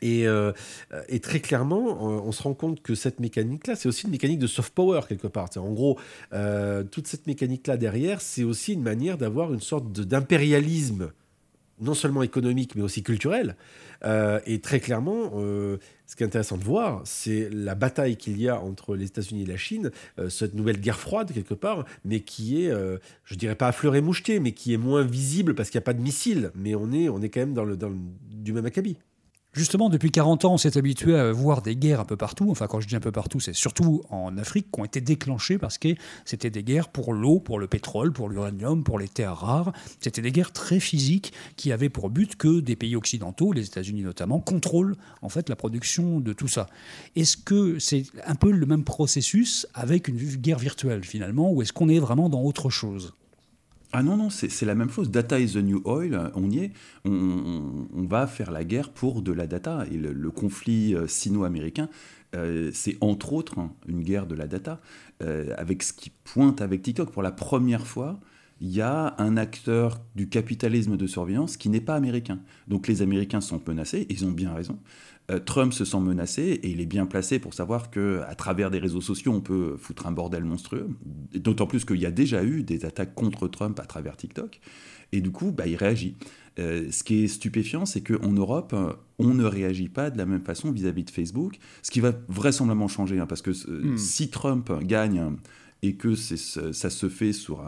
Et, 0.00 0.26
euh, 0.26 0.52
et, 1.08 1.20
très 1.20 1.40
clairement, 1.40 1.88
euh, 1.88 2.20
on 2.24 2.32
se 2.32 2.42
rend 2.42 2.54
compte 2.54 2.82
que 2.82 2.94
cette 2.94 3.18
mécanique-là, 3.20 3.74
c'est 3.76 3.88
aussi 3.88 4.04
une 4.06 4.12
mécanique 4.12 4.38
de 4.38 4.46
soft 4.46 4.72
power 4.72 5.00
quelque 5.08 5.26
part. 5.26 5.48
En 5.56 5.72
gros, 5.72 5.98
euh, 6.32 6.84
toute 6.84 7.06
cette 7.06 7.26
mécanique-là 7.26 7.76
derrière, 7.76 8.20
c'est 8.20 8.44
aussi 8.44 8.74
une 8.74 8.82
manière 8.82 9.18
d'avoir 9.18 9.52
une 9.52 9.60
sorte 9.60 9.90
d'impérialisme, 9.92 11.10
non 11.80 11.94
seulement 11.94 12.22
économique, 12.22 12.74
mais 12.76 12.82
aussi 12.82 13.02
culturel. 13.02 13.56
Euh, 14.04 14.40
et 14.46 14.60
très 14.60 14.78
clairement, 14.78 15.32
euh, 15.36 15.78
ce 16.06 16.14
qui 16.14 16.22
est 16.22 16.26
intéressant 16.26 16.56
de 16.56 16.64
voir, 16.64 17.02
c'est 17.04 17.50
la 17.50 17.74
bataille 17.74 18.16
qu'il 18.16 18.40
y 18.40 18.48
a 18.48 18.60
entre 18.60 18.94
les 18.94 19.06
États-Unis 19.06 19.42
et 19.42 19.46
la 19.46 19.56
Chine, 19.56 19.90
euh, 20.20 20.28
cette 20.28 20.54
nouvelle 20.54 20.80
guerre 20.80 20.98
froide 21.00 21.32
quelque 21.32 21.54
part, 21.54 21.84
mais 22.04 22.20
qui 22.20 22.64
est, 22.64 22.70
euh, 22.70 22.98
je 23.24 23.34
dirais 23.34 23.56
pas 23.56 23.68
à 23.68 23.72
fleur 23.72 23.96
et 23.96 24.00
moucheté, 24.00 24.38
mais 24.38 24.52
qui 24.52 24.72
est 24.72 24.76
moins 24.76 25.02
visible 25.02 25.54
parce 25.56 25.70
qu'il 25.70 25.78
n'y 25.78 25.82
a 25.82 25.86
pas 25.86 25.94
de 25.94 26.00
missiles. 26.02 26.52
Mais 26.54 26.74
on 26.76 26.92
est, 26.92 27.08
on 27.08 27.20
est 27.22 27.28
quand 27.28 27.40
même 27.40 27.54
dans 27.54 27.64
le, 27.64 27.76
dans 27.76 27.88
le- 27.88 27.96
du 28.30 28.52
même 28.52 28.66
acabit. 28.66 28.96
Justement, 29.58 29.88
depuis 29.88 30.12
40 30.12 30.44
ans, 30.44 30.52
on 30.54 30.56
s'est 30.56 30.78
habitué 30.78 31.16
à 31.16 31.32
voir 31.32 31.62
des 31.62 31.74
guerres 31.74 31.98
un 31.98 32.04
peu 32.04 32.16
partout. 32.16 32.48
Enfin, 32.48 32.68
quand 32.68 32.78
je 32.78 32.86
dis 32.86 32.94
un 32.94 33.00
peu 33.00 33.10
partout, 33.10 33.40
c'est 33.40 33.52
surtout 33.52 34.04
en 34.08 34.38
Afrique 34.38 34.68
qui 34.72 34.80
ont 34.80 34.84
été 34.84 35.00
déclenchées 35.00 35.58
parce 35.58 35.78
que 35.78 35.88
c'était 36.24 36.48
des 36.48 36.62
guerres 36.62 36.90
pour 36.90 37.12
l'eau, 37.12 37.40
pour 37.40 37.58
le 37.58 37.66
pétrole, 37.66 38.12
pour 38.12 38.28
l'uranium, 38.28 38.84
pour 38.84 39.00
les 39.00 39.08
terres 39.08 39.34
rares. 39.34 39.72
C'était 39.98 40.22
des 40.22 40.30
guerres 40.30 40.52
très 40.52 40.78
physiques 40.78 41.32
qui 41.56 41.72
avaient 41.72 41.88
pour 41.88 42.08
but 42.08 42.36
que 42.36 42.60
des 42.60 42.76
pays 42.76 42.94
occidentaux, 42.94 43.52
les 43.52 43.66
États-Unis 43.66 44.02
notamment, 44.02 44.38
contrôlent 44.38 44.94
en 45.22 45.28
fait 45.28 45.48
la 45.48 45.56
production 45.56 46.20
de 46.20 46.32
tout 46.32 46.46
ça. 46.46 46.68
Est-ce 47.16 47.36
que 47.36 47.80
c'est 47.80 48.04
un 48.26 48.36
peu 48.36 48.52
le 48.52 48.64
même 48.64 48.84
processus 48.84 49.66
avec 49.74 50.06
une 50.06 50.18
guerre 50.36 50.60
virtuelle 50.60 51.04
finalement, 51.04 51.50
ou 51.50 51.62
est-ce 51.62 51.72
qu'on 51.72 51.88
est 51.88 51.98
vraiment 51.98 52.28
dans 52.28 52.42
autre 52.42 52.70
chose? 52.70 53.12
Ah 53.92 54.02
non, 54.02 54.18
non, 54.18 54.28
c'est 54.28 54.66
la 54.66 54.74
même 54.74 54.90
chose. 54.90 55.10
Data 55.10 55.40
is 55.40 55.54
the 55.54 55.62
new 55.62 55.80
oil, 55.84 56.30
on 56.34 56.50
y 56.50 56.58
est. 56.58 56.72
On, 57.06 58.04
va 58.08 58.26
faire 58.26 58.50
la 58.50 58.64
guerre 58.64 58.90
pour 58.90 59.22
de 59.22 59.32
la 59.32 59.46
data. 59.46 59.86
Et 59.90 59.96
le, 59.96 60.30
conflit 60.30 60.94
euh, 60.94 61.06
sino-américain, 61.06 61.88
euh, 62.34 62.70
c'est 62.74 62.98
entre 63.00 63.32
autres 63.32 63.58
hein, 63.58 63.72
une 63.86 64.02
guerre 64.02 64.26
de 64.26 64.34
la 64.34 64.46
data, 64.46 64.80
euh, 65.22 65.54
avec 65.56 65.82
ce 65.82 65.94
qui 65.94 66.10
pointe 66.10 66.60
avec 66.60 66.82
TikTok. 66.82 67.10
Pour 67.10 67.22
la 67.22 67.32
première 67.32 67.86
fois, 67.86 68.20
il 68.60 68.68
y 68.68 68.80
a 68.80 69.14
un 69.18 69.36
acteur 69.36 70.00
du 70.16 70.28
capitalisme 70.28 70.96
de 70.96 71.06
surveillance 71.06 71.56
qui 71.56 71.68
n'est 71.68 71.80
pas 71.80 71.94
américain. 71.94 72.40
Donc 72.66 72.88
les 72.88 73.02
Américains 73.02 73.40
sont 73.40 73.60
menacés, 73.66 74.06
ils 74.10 74.24
ont 74.24 74.32
bien 74.32 74.52
raison. 74.52 74.78
Euh, 75.30 75.38
Trump 75.38 75.72
se 75.72 75.84
sent 75.84 76.00
menacé 76.00 76.42
et 76.42 76.70
il 76.70 76.80
est 76.80 76.86
bien 76.86 77.06
placé 77.06 77.38
pour 77.38 77.54
savoir 77.54 77.90
que 77.90 78.22
à 78.26 78.34
travers 78.34 78.70
des 78.70 78.78
réseaux 78.78 79.00
sociaux, 79.00 79.32
on 79.32 79.40
peut 79.40 79.76
foutre 79.78 80.06
un 80.06 80.12
bordel 80.12 80.44
monstrueux. 80.44 80.88
D'autant 81.34 81.66
plus 81.66 81.84
qu'il 81.84 82.00
y 82.00 82.06
a 82.06 82.10
déjà 82.10 82.42
eu 82.42 82.62
des 82.62 82.84
attaques 82.84 83.14
contre 83.14 83.46
Trump 83.46 83.78
à 83.78 83.84
travers 83.84 84.16
TikTok. 84.16 84.60
Et 85.12 85.20
du 85.20 85.30
coup, 85.30 85.52
bah, 85.52 85.66
il 85.66 85.76
réagit. 85.76 86.16
Euh, 86.58 86.90
ce 86.90 87.04
qui 87.04 87.24
est 87.24 87.28
stupéfiant, 87.28 87.86
c'est 87.86 88.00
qu'en 88.00 88.32
Europe, 88.32 88.74
on 89.18 89.34
ne 89.34 89.44
réagit 89.44 89.88
pas 89.88 90.10
de 90.10 90.18
la 90.18 90.26
même 90.26 90.42
façon 90.42 90.72
vis-à-vis 90.72 91.04
de 91.04 91.10
Facebook, 91.10 91.58
ce 91.82 91.90
qui 91.90 92.00
va 92.00 92.12
vraisemblablement 92.28 92.88
changer, 92.88 93.20
hein, 93.20 93.26
parce 93.26 93.42
que 93.42 93.50
euh, 93.50 93.96
si 93.96 94.28
Trump 94.28 94.72
gagne 94.82 95.36
et 95.82 95.94
que 95.94 96.14
ça 96.14 96.90
se 96.90 97.08
fait 97.08 97.32
sur 97.32 97.66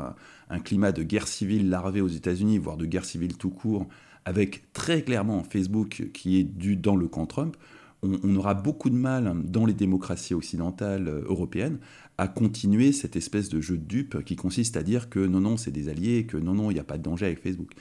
un, 0.48 0.60
climat 0.60 0.92
de 0.92 1.02
guerre 1.02 1.28
civile 1.28 1.70
larvée 1.70 2.00
aux 2.00 2.08
États-Unis, 2.08 2.58
voire 2.58 2.76
de 2.76 2.86
guerre 2.86 3.04
civile 3.04 3.36
tout 3.36 3.50
court, 3.50 3.86
avec 4.24 4.72
très 4.72 5.02
clairement 5.02 5.44
Facebook 5.44 6.08
qui 6.12 6.38
est 6.38 6.44
du, 6.44 6.76
dans 6.76 6.96
le 6.96 7.06
camp 7.08 7.26
Trump, 7.26 7.56
on, 8.02 8.34
aura 8.36 8.54
beaucoup 8.54 8.88
de 8.88 8.96
mal 8.96 9.42
dans 9.44 9.66
les 9.66 9.74
démocraties 9.74 10.32
occidentales 10.32 11.08
euh, 11.08 11.22
européennes 11.26 11.78
à 12.16 12.28
continuer 12.28 12.92
cette 12.92 13.14
espèce 13.16 13.48
de 13.48 13.60
jeu 13.60 13.76
de 13.76 13.84
dupe 13.84 14.24
qui 14.24 14.36
consiste 14.36 14.76
à 14.76 14.82
dire 14.82 15.10
que 15.10 15.20
non, 15.20 15.40
non, 15.40 15.56
c'est 15.56 15.70
des 15.70 15.88
alliés, 15.88 16.24
que 16.26 16.36
non, 16.36 16.54
non, 16.54 16.70
il 16.70 16.74
n'y 16.74 16.80
a 16.80 16.84
pas 16.84 16.98
de 16.98 17.02
danger 17.02 17.26
avec 17.26 17.42
Facebook. 17.42 17.72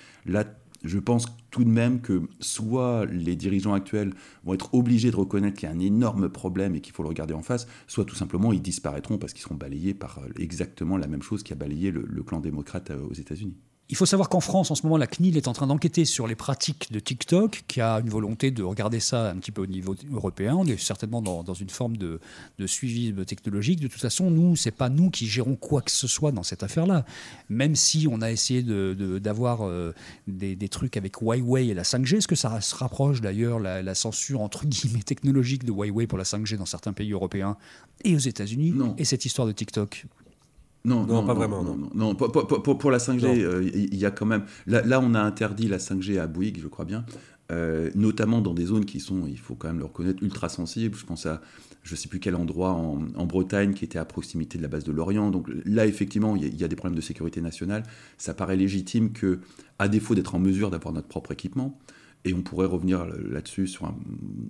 Je 0.84 1.00
pense 1.00 1.26
tout 1.52 1.64
de 1.64 1.70
même 1.70 2.02
que 2.02 2.22
soit 2.40 3.06
les 3.06 3.36
dirigeants 3.36 3.74
actuels 3.74 4.14
vont 4.44 4.54
être 4.54 4.74
obligés 4.74 5.12
de 5.12 5.16
reconnaître 5.16 5.58
qu'il 5.58 5.68
y 5.68 5.72
a 5.72 5.76
un 5.76 5.80
énorme 5.80 6.30
problème 6.30 6.76
et 6.76 6.82
qu'il 6.82 6.94
faut 6.94 7.04
le 7.04 7.10
regarder 7.10 7.34
en 7.34 7.42
face, 7.42 7.68
soit 7.88 8.06
tout 8.06 8.16
simplement 8.16 8.54
ils 8.54 8.62
disparaîtront 8.62 9.18
parce 9.18 9.34
qu'ils 9.34 9.44
seront 9.44 9.56
balayés 9.56 9.94
par 9.94 10.20
euh, 10.20 10.30
exactement 10.38 10.98
la 10.98 11.08
même 11.08 11.22
chose 11.22 11.44
qui 11.44 11.54
a 11.54 11.56
balayé 11.56 11.92
le, 11.92 12.06
le 12.08 12.24
clan 12.24 12.40
démocrate 12.40 12.92
euh, 12.92 13.08
aux 13.10 13.14
États-Unis. 13.14 13.58
Il 13.92 13.98
faut 13.98 14.06
savoir 14.06 14.30
qu'en 14.30 14.40
France, 14.40 14.70
en 14.70 14.76
ce 14.76 14.84
moment, 14.84 14.98
la 14.98 15.08
CNIL 15.08 15.36
est 15.36 15.48
en 15.48 15.54
train 15.54 15.66
d'enquêter 15.66 16.06
sur 16.06 16.28
les 16.28 16.36
pratiques 16.36 16.92
de 16.92 17.00
TikTok, 17.00 17.64
qui 17.68 17.82
a 17.82 17.96
une 18.00 18.10
volonté 18.10 18.52
de 18.52 18.62
regarder 18.62 19.00
ça 19.00 19.32
un 19.32 19.38
petit 19.38 19.50
peu 19.50 19.64
au 19.64 19.66
niveau 19.66 19.96
européen. 20.14 20.56
On 20.56 20.66
est 20.66 20.78
certainement 20.78 21.24
dans, 21.24 21.42
dans 21.42 21.56
une 21.56 21.72
forme 21.72 21.98
de, 21.98 22.20
de, 22.60 22.68
suivi 22.68 23.12
technologique. 23.26 23.80
De 23.80 23.88
toute 23.88 24.00
façon, 24.00 24.30
nous, 24.30 24.56
c'est 24.56 24.70
pas 24.70 24.90
nous 24.90 25.10
qui 25.10 25.26
gérons 25.26 25.56
quoi 25.56 25.82
que 25.82 25.90
ce 25.90 26.08
soit 26.08 26.32
dans 26.32 26.44
cette 26.44 26.62
affaire-là. 26.62 27.04
Même 27.50 27.76
si 27.76 28.08
on 28.08 28.22
a 28.22 28.32
essayé 28.32 28.62
d'avoir 28.62 29.66
de, 29.66 29.72
euh, 29.72 29.94
des, 30.28 30.56
des, 30.56 30.70
trucs 30.70 30.96
avec 30.96 31.18
Huawei 31.18 31.70
et 31.70 31.74
la 31.74 31.82
5G, 31.84 32.18
est-ce 32.18 32.28
que 32.28 32.36
ça 32.36 32.62
se 32.62 32.76
rapproche 32.76 33.22
d'ailleurs 33.22 33.58
la, 33.60 33.82
la, 33.82 33.96
censure 33.96 34.42
entre 34.42 34.68
guillemets 34.68 35.02
technologique 35.02 35.66
de 35.66 35.72
Huawei 35.72 36.06
pour 36.06 36.20
la 36.20 36.26
5G 36.26 36.58
dans 36.58 36.68
certains 36.68 36.94
pays 36.94 37.12
européens 37.12 37.58
et 38.04 38.16
aux 38.16 38.20
États-Unis 38.20 38.76
Et 39.00 39.06
cette 39.06 39.26
histoire 39.26 39.48
de 39.48 39.52
TikTok? 39.52 40.06
Non, 40.86 41.06
non, 41.06 41.26
pas 41.26 41.34
vraiment. 41.34 41.64
Non, 41.64 41.90
non. 41.94 42.16
Pour, 42.16 42.32
pour, 42.32 42.78
pour, 42.78 42.92
la 42.92 43.00
5G, 43.00 43.26
euh, 43.26 43.70
il 43.74 43.96
y 43.96 44.06
a 44.06 44.12
quand 44.12 44.26
même. 44.26 44.44
Là, 44.66 44.82
là, 44.82 45.02
on 45.02 45.14
a 45.14 45.20
interdit 45.20 45.68
la 45.68 45.78
5G 45.78 46.20
à 46.20 46.28
Bouygues, 46.28 46.60
je 46.62 46.68
crois 46.68 46.86
bien, 46.86 47.06
euh, 47.52 47.90
notamment 47.96 48.42
dans 48.42 48.54
des 48.54 48.66
zones 48.66 48.86
qui 48.86 49.00
sont, 49.00 49.26
il 49.28 49.38
faut 49.38 49.56
quand 49.56 49.68
même 49.68 49.80
le 49.80 49.86
reconnaître, 49.86 50.24
ultra 50.24 50.48
sensibles. 50.48 50.96
Je 50.96 51.06
pense 51.06 51.26
à, 51.26 51.42
je 51.84 51.94
ne 51.94 51.98
sais 51.98 52.08
plus 52.08 52.20
quel 52.20 52.36
endroit 52.36 52.72
en, 52.72 53.08
en, 53.16 53.26
Bretagne 53.26 53.74
qui 53.74 53.84
était 53.84 54.00
à 54.00 54.06
proximité 54.06 54.58
de 54.58 54.64
la 54.64 54.70
base 54.70 54.86
de 54.86 54.92
Lorient. 54.92 55.32
Donc 55.32 55.50
là, 55.66 55.86
effectivement, 55.86 56.36
il 56.36 56.56
y, 56.56 56.64
a 56.64 56.68
des 56.68 56.76
problèmes 56.76 56.96
de 56.96 57.02
sécurité 57.02 57.42
nationale. 57.42 57.84
Ça 58.18 58.34
paraît 58.34 58.56
légitime 58.56 59.12
que, 59.12 59.40
à 59.80 59.90
défaut 59.90 60.16
d'être 60.16 60.36
en 60.36 60.40
mesure 60.40 60.70
d'avoir 60.70 60.94
notre 60.94 61.08
propre 61.08 61.34
équipement, 61.34 61.78
et 62.26 62.34
on 62.34 62.42
pourrait 62.42 62.66
revenir 62.66 63.06
là-dessus 63.06 63.68
sur 63.68 63.86
un 63.86 63.96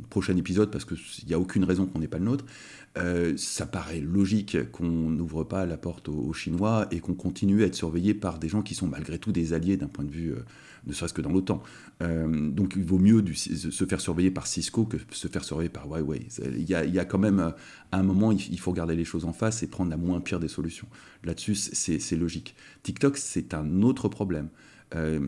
prochain 0.10 0.36
épisode 0.36 0.72
parce 0.72 0.86
qu'il 0.86 1.28
n'y 1.28 1.34
a 1.34 1.40
aucune 1.40 1.64
raison 1.64 1.86
qu'on 1.86 2.00
n'ait 2.00 2.08
pas 2.08 2.18
le 2.18 2.26
nôtre. 2.26 2.46
Euh, 2.98 3.34
ça 3.38 3.68
paraît 3.68 4.00
logique 4.00 4.72
qu'on 4.72 4.88
n'ouvre 4.88 5.44
pas 5.44 5.68
la 5.68 5.78
porte 5.78 6.10
aux, 6.10 6.34
Chinois 6.34 6.88
et 6.90 7.00
qu'on 7.00 7.14
continue 7.14 7.62
à 7.62 7.68
être 7.68 7.76
surveillé 7.76 8.16
par 8.16 8.40
des 8.40 8.50
gens 8.50 8.64
qui 8.64 8.74
sont 8.74 8.88
malgré 8.88 9.20
tout 9.20 9.32
des 9.32 9.54
alliés 9.54 9.78
d'un 9.78 9.88
point 9.88 10.04
de 10.04 10.10
vue, 10.10 10.32
euh, 10.32 10.44
ne 10.88 10.94
serait-ce 10.94 11.14
que 11.14 11.22
dans 11.22 11.32
l'OTAN. 11.32 11.62
Euh, 12.02 12.50
donc 12.50 12.74
il 12.76 12.84
vaut 12.84 12.98
mieux 12.98 13.24
se 13.36 13.86
faire 13.86 14.02
surveiller 14.02 14.32
par 14.32 14.48
Cisco 14.48 14.86
que 14.86 14.98
se 15.12 15.28
faire 15.28 15.44
surveiller 15.44 15.70
par 15.70 15.88
Huawei. 15.88 16.28
Il 16.58 16.68
y 16.68 16.74
a, 16.74 16.84
il 16.86 17.06
quand 17.08 17.20
même, 17.20 17.54
à 17.92 18.00
un 18.00 18.04
moment, 18.04 18.32
il 18.32 18.60
faut 18.60 18.72
regarder 18.72 18.96
les 18.96 19.06
choses 19.06 19.26
en 19.26 19.34
face 19.34 19.62
et 19.62 19.68
prendre 19.68 19.92
la 19.92 19.98
moins 19.98 20.20
pire 20.22 20.40
des 20.40 20.48
solutions. 20.48 20.88
Là-dessus, 21.24 21.54
c'est 21.54 22.16
logique. 22.16 22.56
TikTok, 22.82 23.18
c'est 23.18 23.54
un 23.54 23.84
autre 23.84 24.08
problème. 24.08 24.50
Euh, 24.96 25.20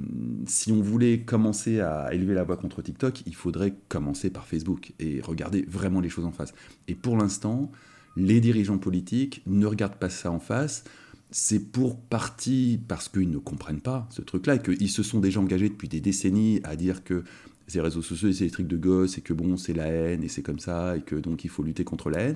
si 0.47 0.71
on 0.71 0.81
voulait 0.81 1.19
commencer 1.19 1.81
à 1.81 2.13
élever 2.13 2.33
la 2.33 2.43
voix 2.43 2.57
contre 2.57 2.81
TikTok, 2.81 3.21
il 3.25 3.35
faudrait 3.35 3.75
commencer 3.89 4.29
par 4.29 4.47
Facebook 4.47 4.93
et 4.99 5.21
regarder 5.21 5.65
vraiment 5.67 6.01
les 6.01 6.09
choses 6.09 6.25
en 6.25 6.31
face. 6.31 6.53
Et 6.87 6.95
pour 6.95 7.17
l'instant, 7.17 7.71
les 8.15 8.41
dirigeants 8.41 8.79
politiques 8.79 9.43
ne 9.45 9.65
regardent 9.65 9.95
pas 9.95 10.09
ça 10.09 10.31
en 10.31 10.39
face. 10.39 10.83
C'est 11.29 11.71
pour 11.71 11.97
partie 11.97 12.79
parce 12.87 13.07
qu'ils 13.07 13.29
ne 13.29 13.37
comprennent 13.37 13.81
pas 13.81 14.07
ce 14.09 14.21
truc-là 14.21 14.55
et 14.55 14.61
qu'ils 14.61 14.89
se 14.89 15.03
sont 15.03 15.19
déjà 15.19 15.39
engagés 15.39 15.69
depuis 15.69 15.87
des 15.87 16.01
décennies 16.01 16.59
à 16.63 16.75
dire 16.75 17.03
que 17.03 17.23
ces 17.67 17.79
réseaux 17.79 18.01
sociaux, 18.01 18.33
c'est 18.33 18.43
des 18.43 18.51
trucs 18.51 18.67
de 18.67 18.75
gosses 18.75 19.17
et 19.17 19.21
que 19.21 19.31
bon, 19.31 19.55
c'est 19.55 19.73
la 19.73 19.85
haine 19.85 20.23
et 20.23 20.27
c'est 20.27 20.41
comme 20.41 20.59
ça 20.59 20.97
et 20.97 21.01
que 21.01 21.15
donc 21.15 21.45
il 21.45 21.49
faut 21.49 21.63
lutter 21.63 21.85
contre 21.85 22.09
la 22.09 22.19
haine 22.19 22.35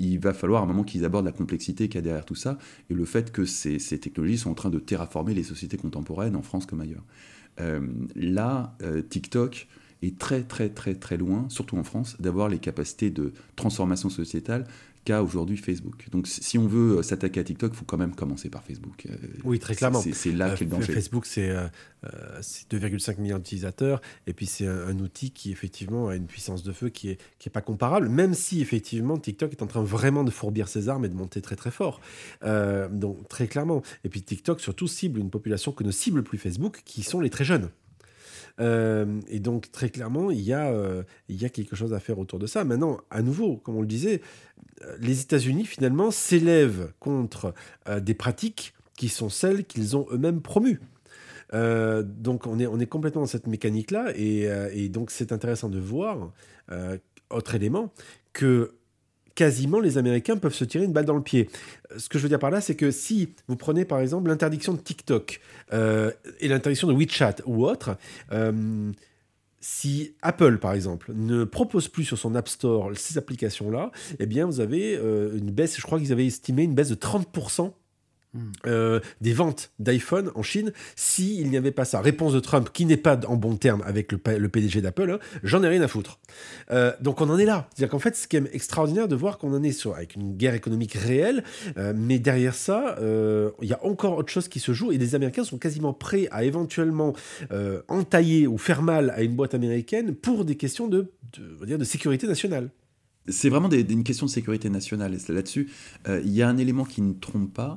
il 0.00 0.18
va 0.18 0.32
falloir 0.32 0.62
un 0.62 0.66
moment 0.66 0.82
qu'ils 0.82 1.04
abordent 1.04 1.26
la 1.26 1.32
complexité 1.32 1.88
qu'il 1.88 1.96
y 1.96 1.98
a 1.98 2.02
derrière 2.02 2.24
tout 2.24 2.34
ça 2.34 2.58
et 2.88 2.94
le 2.94 3.04
fait 3.04 3.30
que 3.30 3.44
ces, 3.44 3.78
technologies 3.78 4.38
sont 4.38 4.50
en 4.50 4.54
train 4.54 4.70
de 4.70 4.78
terraformer 4.78 5.34
les 5.34 5.42
sociétés 5.42 5.76
contemporaines 5.76 6.36
en 6.36 6.42
France 6.42 6.66
comme 6.66 6.80
ailleurs. 6.80 7.04
Euh, 7.60 7.80
là, 8.16 8.76
euh, 8.82 9.02
TikTok 9.02 9.68
est 10.02 10.18
très 10.18 10.42
très 10.42 10.70
très 10.70 10.94
très 10.94 11.18
loin, 11.18 11.44
surtout 11.50 11.76
en 11.76 11.84
France, 11.84 12.16
d'avoir 12.18 12.48
les 12.48 12.58
capacités 12.58 13.10
de 13.10 13.34
transformation 13.56 14.08
sociétale 14.08 14.66
qu'a 15.04 15.22
aujourd'hui 15.22 15.56
Facebook. 15.56 16.08
Donc 16.10 16.26
si 16.26 16.58
on 16.58 16.66
veut 16.66 16.98
euh, 16.98 17.02
s'attaquer 17.02 17.40
à 17.40 17.44
TikTok, 17.44 17.72
il 17.74 17.76
faut 17.76 17.84
quand 17.84 17.98
même 17.98 18.14
commencer 18.14 18.50
par 18.50 18.62
Facebook. 18.62 19.06
Euh, 19.08 19.16
oui, 19.44 19.58
très 19.58 19.74
clairement. 19.74 20.00
C'est 20.00 20.32
là 20.32 20.54
qu'est 20.54 20.64
le 20.64 20.70
danger. 20.70 20.92
Facebook, 20.92 21.26
c'est 21.26 21.54
2,5 22.04 23.20
milliards 23.20 23.38
d'utilisateurs, 23.38 24.00
et 24.26 24.32
puis 24.32 24.46
c'est 24.46 24.66
un, 24.66 24.98
outil 25.00 25.30
qui 25.30 25.50
effectivement 25.50 26.08
a 26.08 26.16
une 26.16 26.26
puissance 26.26 26.62
de 26.62 26.72
feu 26.72 26.90
qui 26.90 27.08
n'est 27.08 27.18
qui 27.38 27.48
est 27.48 27.52
pas 27.52 27.60
comparable, 27.62 28.08
même 28.08 28.34
si 28.34 28.60
effectivement 28.60 29.18
TikTok 29.18 29.52
est 29.52 29.62
en 29.62 29.66
train 29.66 29.82
vraiment 29.82 30.24
de 30.24 30.30
fourbir 30.30 30.68
ses 30.68 30.88
armes 30.88 31.04
et 31.04 31.08
de 31.08 31.14
monter 31.14 31.40
très 31.40 31.56
très 31.56 31.70
fort. 31.70 32.00
Euh, 32.42 32.88
donc 32.88 33.28
très 33.28 33.46
clairement. 33.46 33.82
Et 34.04 34.08
puis 34.08 34.22
TikTok 34.22 34.60
surtout 34.60 34.88
cible 34.88 35.20
une 35.20 35.30
population 35.30 35.72
que 35.72 35.84
ne 35.84 35.90
cible 35.90 36.22
plus 36.22 36.38
Facebook, 36.38 36.82
qui 36.84 37.02
sont 37.02 37.20
les 37.20 37.30
très 37.30 37.44
jeunes. 37.44 37.70
Euh, 38.60 39.20
et 39.28 39.40
donc, 39.40 39.72
très 39.72 39.90
clairement, 39.90 40.30
il 40.30 40.40
y, 40.40 40.52
a, 40.52 40.70
euh, 40.70 41.02
il 41.28 41.40
y 41.40 41.44
a 41.44 41.48
quelque 41.48 41.76
chose 41.76 41.94
à 41.94 42.00
faire 42.00 42.18
autour 42.18 42.38
de 42.38 42.46
ça. 42.46 42.64
Maintenant, 42.64 42.98
à 43.10 43.22
nouveau, 43.22 43.56
comme 43.56 43.76
on 43.76 43.80
le 43.80 43.86
disait, 43.86 44.20
euh, 44.82 44.96
les 45.00 45.22
États-Unis, 45.22 45.64
finalement, 45.64 46.10
s'élèvent 46.10 46.92
contre 47.00 47.54
des 48.00 48.14
pratiques 48.14 48.74
qui 48.96 49.08
sont 49.08 49.28
celles 49.28 49.64
qu'ils 49.64 49.96
ont 49.96 50.06
eux-mêmes 50.12 50.42
promues. 50.42 50.80
donc 51.52 52.46
on 52.46 52.58
est, 52.58 52.66
on 52.66 52.78
est 52.78 52.86
complètement 52.86 53.22
dans 53.22 53.26
cette 53.26 53.46
mécanique-là 53.46 54.12
et, 54.14 54.42
et 54.72 54.88
donc 54.88 55.10
c'est 55.10 55.32
intéressant 55.32 55.68
de 55.68 55.80
voir, 55.80 56.32
autre 57.30 57.54
élément, 57.54 57.92
que 58.32 58.74
quasiment 59.40 59.80
les 59.80 59.96
Américains 59.96 60.36
peuvent 60.36 60.52
se 60.52 60.64
tirer 60.64 60.84
une 60.84 60.92
balle 60.92 61.06
dans 61.06 61.16
le 61.16 61.22
pied. 61.22 61.48
Ce 61.96 62.10
que 62.10 62.18
je 62.18 62.24
veux 62.24 62.28
dire 62.28 62.38
par 62.38 62.50
là, 62.50 62.60
c'est 62.60 62.74
que 62.74 62.90
si 62.90 63.32
vous 63.48 63.56
prenez 63.56 63.86
par 63.86 63.98
exemple 64.00 64.28
l'interdiction 64.28 64.74
de 64.74 64.78
TikTok 64.78 65.40
euh, 65.72 66.10
et 66.40 66.48
l'interdiction 66.48 66.88
de 66.88 66.92
WeChat 66.92 67.36
ou 67.46 67.64
autre, 67.64 67.96
euh, 68.32 68.92
si 69.58 70.14
Apple, 70.20 70.58
par 70.58 70.74
exemple, 70.74 71.12
ne 71.14 71.44
propose 71.44 71.88
plus 71.88 72.04
sur 72.04 72.18
son 72.18 72.34
App 72.34 72.48
Store 72.48 72.90
ces 72.94 73.16
applications-là, 73.16 73.92
eh 74.18 74.26
bien, 74.26 74.44
vous 74.44 74.60
avez 74.60 74.94
euh, 74.98 75.34
une 75.38 75.50
baisse, 75.50 75.78
je 75.78 75.82
crois 75.82 75.98
qu'ils 75.98 76.12
avaient 76.12 76.26
estimé 76.26 76.64
une 76.64 76.74
baisse 76.74 76.90
de 76.90 76.94
30% 76.94 77.72
euh, 78.64 79.00
des 79.20 79.32
ventes 79.32 79.72
d'iPhone 79.80 80.30
en 80.36 80.42
Chine 80.44 80.72
s'il 80.94 81.50
n'y 81.50 81.56
avait 81.56 81.72
pas 81.72 81.84
ça. 81.84 82.00
Réponse 82.00 82.32
de 82.32 82.38
Trump, 82.38 82.70
qui 82.72 82.86
n'est 82.86 82.96
pas 82.96 83.18
en 83.26 83.34
bon 83.34 83.56
terme 83.56 83.82
avec 83.84 84.12
le, 84.12 84.18
PDG 84.18 84.80
d'Apple, 84.80 85.10
hein, 85.10 85.18
j'en 85.42 85.64
ai 85.64 85.68
rien 85.68 85.82
à 85.82 85.88
foutre. 85.88 86.20
Euh, 86.70 86.92
donc 87.00 87.20
on 87.20 87.28
en 87.28 87.38
est 87.38 87.44
là. 87.44 87.68
C'est-à-dire 87.70 87.90
qu'en 87.90 87.98
fait, 87.98 88.14
ce 88.14 88.28
qui 88.28 88.36
est 88.36 88.54
extraordinaire 88.54 89.08
de 89.08 89.16
voir 89.16 89.38
qu'on 89.38 89.52
en 89.52 89.62
est 89.64 89.72
sur, 89.72 89.96
avec 89.96 90.14
une 90.14 90.36
guerre 90.36 90.54
économique 90.54 90.92
réelle, 90.92 91.42
euh, 91.76 91.92
mais 91.96 92.20
derrière 92.20 92.54
ça, 92.54 92.96
il 93.00 93.68
y 93.68 93.72
a 93.72 93.84
encore 93.84 94.18
autre 94.18 94.30
chose 94.30 94.46
qui 94.46 94.60
se 94.60 94.72
joue 94.72 94.92
et 94.92 94.98
les 94.98 95.14
Américains 95.16 95.44
sont 95.44 95.58
quasiment 95.58 95.92
prêts 95.92 96.28
à 96.30 96.44
éventuellement 96.44 97.14
entailler 97.88 98.46
ou 98.46 98.58
faire 98.58 98.82
mal 98.82 99.10
à 99.10 99.22
une 99.22 99.34
boîte 99.34 99.54
américaine 99.54 100.14
pour 100.14 100.44
des 100.44 100.56
questions 100.56 100.86
de, 100.86 101.10
dire, 101.66 101.78
de 101.78 101.84
sécurité 101.84 102.26
nationale. 102.28 102.70
C'est 103.28 103.48
vraiment 103.48 103.68
une 103.70 104.04
question 104.04 104.26
de 104.26 104.30
sécurité 104.30 104.70
nationale. 104.70 105.14
Et 105.14 105.32
là-dessus, 105.32 105.70
il 106.08 106.30
y 106.30 106.42
a 106.42 106.48
un 106.48 106.58
élément 106.58 106.84
qui 106.84 107.02
ne 107.02 107.12
trompe 107.12 107.52
pas, 107.52 107.76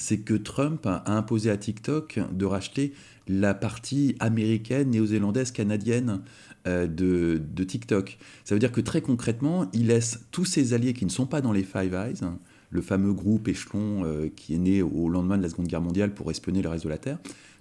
c'est 0.00 0.20
que 0.20 0.34
Trump 0.34 0.86
a 0.86 1.02
imposé 1.14 1.50
à 1.50 1.58
TikTok 1.58 2.20
de 2.32 2.44
racheter 2.46 2.94
la 3.28 3.52
partie 3.52 4.16
américaine, 4.18 4.90
néo-zélandaise, 4.90 5.52
canadienne 5.52 6.22
euh, 6.66 6.86
de, 6.86 7.64
TikTok. 7.64 8.16
Ça 8.44 8.54
veut 8.54 8.58
dire 8.58 8.72
que 8.72 8.80
très 8.80 9.02
concrètement, 9.02 9.68
il 9.74 9.88
laisse 9.88 10.20
tous 10.30 10.46
ses 10.46 10.72
alliés 10.72 10.94
qui 10.94 11.04
ne 11.04 11.10
sont 11.10 11.26
pas 11.26 11.42
dans 11.42 11.52
les 11.52 11.62
Five 11.62 11.92
Eyes, 11.92 12.24
hein, 12.24 12.38
le 12.70 12.80
fameux 12.80 13.12
groupe 13.12 13.46
échelon 13.46 14.04
euh, 14.04 14.28
qui 14.34 14.54
est 14.54 14.58
né 14.58 14.80
au 14.80 15.10
lendemain 15.10 15.36
de 15.36 15.42
la 15.42 15.50
Seconde 15.50 15.68
Guerre 15.68 15.82
mondiale 15.82 16.14
pour 16.14 16.30
espionner 16.30 16.62
le 16.62 16.70
reste 16.70 16.84
de 16.84 16.88
la 16.88 16.98
Terre, 16.98 17.18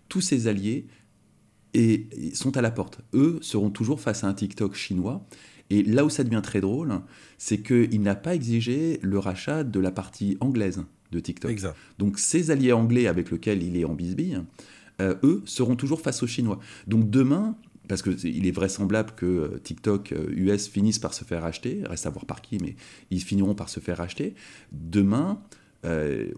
tous 0.08 0.22
ses 0.22 0.48
alliés 0.48 0.88
et, 1.74 2.08
sont 2.34 2.55
à 2.55 2.62
la 2.62 2.72
porte. 2.72 3.01
Eux 3.13 3.39
seront 3.41 3.69
toujours 3.69 4.00
face 4.00 4.24
à 4.24 4.27
un 4.27 4.34
TikTok 4.34 4.75
chinois. 4.75 5.27
Et 5.69 5.84
là 5.84 6.05
où 6.05 6.10
ça 6.10 6.24
devient 6.24 6.41
très 6.41 6.62
drôle, 6.62 7.01
c'est 7.38 7.60
qu'il 7.60 8.01
n'a 8.01 8.15
pas 8.15 8.34
exigé 8.34 8.98
le 9.01 9.19
rachat 9.19 9.65
de 9.65 9.79
la 9.79 9.91
partie 9.91 10.38
anglaise 10.39 10.81
de 11.12 11.20
TikTok. 11.20 11.58
Donc 11.98 12.20
ces 12.20 12.51
alliés 12.51 12.74
anglais 12.74 13.08
avec 13.08 13.32
lesquels 13.32 13.63
il 13.63 13.78
est 13.78 13.86
en 13.86 13.94
bisbille, 13.94 14.42
euh, 15.01 15.16
eux 15.24 15.42
seront 15.46 15.75
toujours 15.75 16.01
face 16.01 16.22
aux 16.24 16.28
Chinois. 16.28 16.60
Donc 16.88 17.10
demain, 17.10 17.56
parce 17.88 18.01
qu'il 18.01 18.46
est 18.46 18.51
vraisemblable 18.51 19.12
que 19.16 19.25
euh, 19.25 19.60
TikTok 19.63 20.13
US 20.32 20.68
euh, 20.68 20.72
finisse 20.72 21.00
par 21.00 21.13
se 21.13 21.24
faire 21.24 21.46
acheter, 21.46 21.82
reste 21.86 22.06
à 22.06 22.10
voir 22.10 22.25
par 22.25 22.42
qui, 22.42 22.58
mais 22.60 22.75
ils 23.10 23.22
finiront 23.22 23.56
par 23.56 23.70
se 23.70 23.80
faire 23.80 24.01
acheter. 24.01 24.36
Demain, 24.72 25.42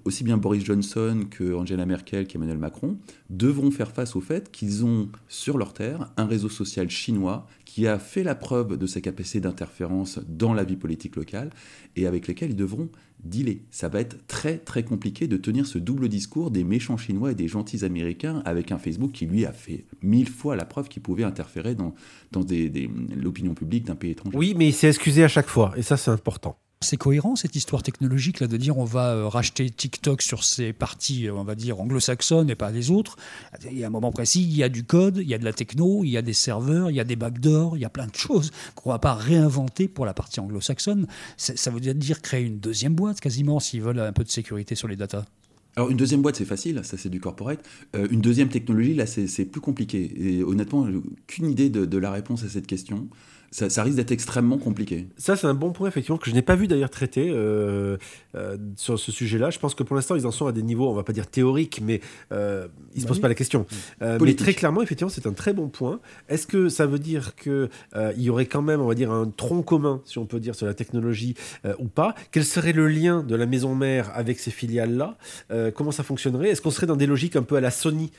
aussi 0.06 0.24
bien 0.24 0.38
Boris 0.38 0.64
Johnson 0.64 1.26
que 1.30 1.54
Angela 1.56 1.86
Merkel 1.86 2.28
qu'Emmanuel 2.28 2.60
Macron 2.60 2.98
devront 3.30 3.72
faire 3.72 3.92
face 3.92 4.16
au 4.16 4.22
fait 4.22 4.52
qu'ils 4.52 4.86
ont 4.86 5.10
sur 5.28 5.58
leur 5.58 5.74
terre 5.74 6.12
un 6.18 6.26
réseau 6.26 6.50
social 6.50 6.90
chinois 6.90 7.48
qui 7.66 7.88
a 7.88 8.00
fait 8.00 8.24
la 8.24 8.36
preuve 8.36 8.78
de 8.78 8.86
sa 8.86 9.02
capacité 9.02 9.40
d'interférence 9.40 10.20
dans 10.28 10.54
la 10.54 10.64
vie 10.64 10.76
politique 10.76 11.16
locale 11.16 11.50
et 11.96 12.06
avec 12.06 12.28
lesquels 12.28 12.52
ils 12.52 12.56
devront 12.56 12.90
dealer. 13.24 13.62
Ça 13.72 13.88
va 13.88 14.02
être 14.02 14.28
très 14.28 14.58
très 14.58 14.84
compliqué 14.84 15.28
de 15.28 15.38
tenir 15.38 15.66
ce 15.66 15.78
double 15.78 16.10
discours 16.10 16.52
des 16.52 16.64
méchants 16.64 16.98
chinois 16.98 17.32
et 17.32 17.36
des 17.36 17.48
gentils 17.48 17.86
américains 17.86 18.42
avec 18.46 18.72
un 18.72 18.78
Facebook 18.78 19.12
qui 19.12 19.26
lui 19.26 19.46
a 19.46 19.54
fait 19.54 19.86
mille 20.02 20.30
fois 20.30 20.56
la 20.56 20.66
preuve 20.66 20.90
qu'il 20.90 21.02
pouvait 21.02 21.24
interférer 21.24 21.76
dans, 21.76 21.94
dans 22.32 22.46
l'opinion 23.16 23.54
publique 23.54 23.86
d'un 23.86 23.96
pays 23.96 24.12
étranger. 24.12 24.38
Oui, 24.38 24.54
mais 24.58 24.68
il 24.68 24.74
s'est 24.74 24.90
excusé 24.90 25.24
à 25.24 25.28
chaque 25.28 25.48
fois 25.48 25.74
et 25.78 25.82
ça 25.82 25.98
c'est 25.98 26.12
important. 26.12 26.58
C'est 26.84 26.98
cohérent 26.98 27.36
cette 27.36 27.56
histoire 27.56 27.84
technologique 27.84 28.40
là 28.40 28.48
de 28.48 28.58
dire 28.58 28.78
on 28.78 28.86
va 28.86 29.12
euh, 29.12 29.28
racheter 29.28 29.70
TikTok 29.70 30.22
sur 30.22 30.44
ses 30.44 30.74
parties, 30.74 31.28
euh, 31.28 31.36
on 31.36 31.44
va 31.44 31.54
dire 31.54 31.80
anglo-saxonnes 31.80 32.50
et 32.50 32.56
pas 32.56 32.72
les 32.72 32.90
autres. 32.90 33.18
Il 33.70 33.78
y 33.78 33.84
a 33.84 33.88
un 33.88 33.92
moment 33.92 34.12
précis, 34.12 34.42
il 34.42 34.56
y 34.56 34.64
a 34.64 34.70
du 34.70 34.84
code, 34.84 35.18
il 35.18 35.28
y 35.28 35.36
a 35.36 35.38
de 35.38 35.46
la 35.46 35.54
techno, 35.54 36.04
il 36.04 36.10
y 36.10 36.18
a 36.18 36.24
des 36.24 36.34
serveurs, 36.34 36.90
il 36.90 36.96
y 36.96 37.00
a 37.00 37.04
des 37.04 37.16
backdoors, 37.16 37.78
il 37.78 37.82
y 37.82 37.86
a 37.86 37.90
plein 37.90 38.08
de 38.08 38.16
choses 38.16 38.52
qu'on 38.76 38.90
va 38.90 39.00
pas 39.00 39.14
réinventer 39.14 39.88
pour 39.88 40.06
la 40.06 40.16
partie 40.16 40.40
anglo-saxonne. 40.40 41.08
Ça 41.38 41.72
veut 41.72 41.80
dire 41.80 42.22
créer 42.22 42.44
une 42.44 42.60
deuxième 42.60 42.96
boîte 42.96 43.20
quasiment 43.20 43.60
s'ils 43.60 43.82
veulent 43.82 44.00
un 44.00 44.14
peu 44.14 44.24
de 44.24 44.32
sécurité 44.32 44.74
sur 44.74 44.88
les 44.88 44.96
datas. 44.96 45.26
Alors 45.76 45.90
une 45.90 45.98
deuxième 45.98 46.22
boîte, 46.22 46.36
c'est 46.36 46.46
facile, 46.46 46.82
ça 46.84 46.98
c'est 46.98 47.10
du 47.10 47.22
corporate. 47.22 47.64
Euh, 47.96 48.08
une 48.12 48.22
deuxième 48.22 48.50
technologie, 48.50 48.94
là, 48.94 49.06
c'est 49.06 49.46
plus 49.46 49.62
compliqué. 49.62 50.12
Et 50.18 50.44
honnêtement, 50.44 50.82
aucune 50.82 51.50
idée 51.50 51.70
de, 51.70 51.98
la 51.98 52.12
réponse 52.12 52.44
à 52.44 52.50
cette 52.50 52.68
question 52.68 53.08
ça, 53.52 53.84
risque 53.84 53.98
d'être 53.98 54.12
extrêmement 54.12 54.58
compliqué. 54.58 55.08
Ça, 55.18 55.36
c'est 55.36 55.46
un 55.46 55.54
bon 55.54 55.72
point, 55.72 55.90
effectivement, 55.90 56.18
que 56.18 56.30
je 56.30 56.34
n'ai 56.34 56.42
pas 56.42 56.56
vu 56.56 56.68
d'ailleurs 56.68 56.90
traité 56.90 57.30
euh, 57.30 57.98
euh, 58.36 58.58
sur 58.78 58.98
ce 58.98 59.12
sujet-là. 59.12 59.50
Je 59.50 59.60
pense 59.60 59.76
que 59.76 59.84
pour 59.84 59.98
l'instant, 59.98 60.16
ils 60.16 60.26
en 60.26 60.32
sont 60.32 60.48
à 60.48 60.54
des 60.54 60.64
niveaux, 60.64 60.90
on 60.90 60.94
va 60.94 61.04
pas 61.04 61.12
dire 61.12 61.28
théoriques, 61.28 61.82
mais 61.84 62.00
euh, 62.32 62.68
ils 62.94 62.98
ne 62.98 63.02
se 63.02 63.06
bah 63.06 63.10
posent 63.10 63.20
pas 63.20 63.28
la 63.28 63.36
question. 63.36 63.66
mais 64.00 64.36
très 64.36 64.54
clairement, 64.54 64.82
effectivement, 64.82 65.10
c'est 65.10 65.28
un 65.28 65.34
très 65.34 65.52
bon 65.52 65.68
point. 65.68 66.00
Est-ce 66.30 66.48
que 66.48 66.70
ça 66.70 66.86
veut 66.86 67.00
dire 67.00 67.36
qu'il 67.36 67.70
y 68.18 68.30
aurait 68.30 68.46
quand 68.46 68.62
même, 68.62 68.80
on 68.80 68.88
va 68.88 68.96
dire, 68.96 69.12
un 69.12 69.28
tronc 69.28 69.64
commun, 69.64 70.02
si 70.06 70.18
on 70.18 70.26
peut 70.26 70.40
dire, 70.40 70.56
sur 70.56 70.66
la 70.66 70.74
technologie 70.74 71.36
ou 71.78 71.88
pas? 71.90 72.16
Quel 72.32 72.46
serait 72.46 72.74
le 72.74 72.88
lien 72.88 73.22
de 73.22 73.36
la 73.36 73.46
maison 73.46 73.76
mère 73.76 74.12
avec 74.16 74.40
ces 74.40 74.52
filiales-là? 74.52 75.18
Comment 75.76 75.92
ça 75.92 76.04
fonctionnerait? 76.04 76.50
Est-ce 76.50 76.62
qu'on 76.62 76.72
serait 76.72 76.88
dans 76.88 76.96
des 76.96 77.08
logiques 77.08 77.36
un 77.36 77.44
peu 77.44 77.58
à 77.58 77.62
la 77.62 77.72
Sony 77.72 78.12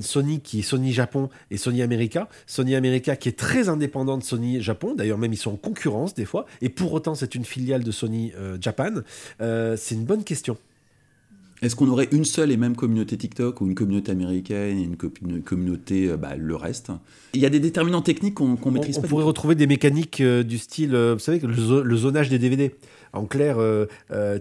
Sony 0.00 0.40
qui 0.40 0.60
est 0.60 0.62
Sony 0.62 0.92
Japon 0.92 1.28
et 1.52 1.56
Sony 1.56 1.82
America? 1.82 2.28
Sony 2.46 2.74
America 2.74 3.14
qui 3.14 3.28
est 3.28 3.38
très 3.38 3.68
indépendant 3.68 4.18
de 4.18 4.24
Sony 4.24 4.47
Japon. 4.60 4.94
D'ailleurs, 4.94 5.18
même 5.18 5.32
ils 5.32 5.38
sont 5.38 5.52
en 5.52 5.56
concurrence 5.56 6.14
des 6.14 6.24
fois. 6.24 6.46
Et 6.60 6.68
pour 6.68 6.92
autant, 6.92 7.14
c'est 7.14 7.34
une 7.34 7.44
filiale 7.44 7.84
de 7.84 7.90
Sony 7.90 8.32
euh, 8.36 8.56
Japan. 8.60 9.02
Euh, 9.40 9.76
c'est 9.76 9.94
une 9.94 10.04
bonne 10.04 10.24
question. 10.24 10.56
Est-ce 11.60 11.74
qu'on 11.74 11.88
aurait 11.88 12.08
une 12.12 12.24
seule 12.24 12.52
et 12.52 12.56
même 12.56 12.76
communauté 12.76 13.16
TikTok 13.16 13.60
ou 13.60 13.66
une 13.66 13.74
communauté 13.74 14.12
américaine 14.12 14.78
et 14.78 14.82
une, 14.82 15.42
communauté, 15.42 16.08
euh, 16.08 16.16
bah, 16.16 16.36
le 16.36 16.54
reste? 16.54 16.92
Il 17.34 17.40
y 17.40 17.46
a 17.46 17.50
des 17.50 17.58
déterminants 17.58 18.02
techniques 18.02 18.34
qu'on 18.34 18.70
maîtrise 18.70 18.98
on, 18.98 19.00
pas. 19.00 19.06
On 19.06 19.10
pourrait 19.10 19.24
retrouver 19.24 19.56
des 19.56 19.66
mécaniques 19.66 20.22
du 20.22 20.58
style, 20.58 20.96
vous 20.96 21.18
savez, 21.18 21.40
le, 21.40 21.82
le, 21.82 21.96
zonage 21.96 22.28
des 22.28 22.38
DVD. 22.38 22.74
En 23.12 23.26
clair, 23.26 23.56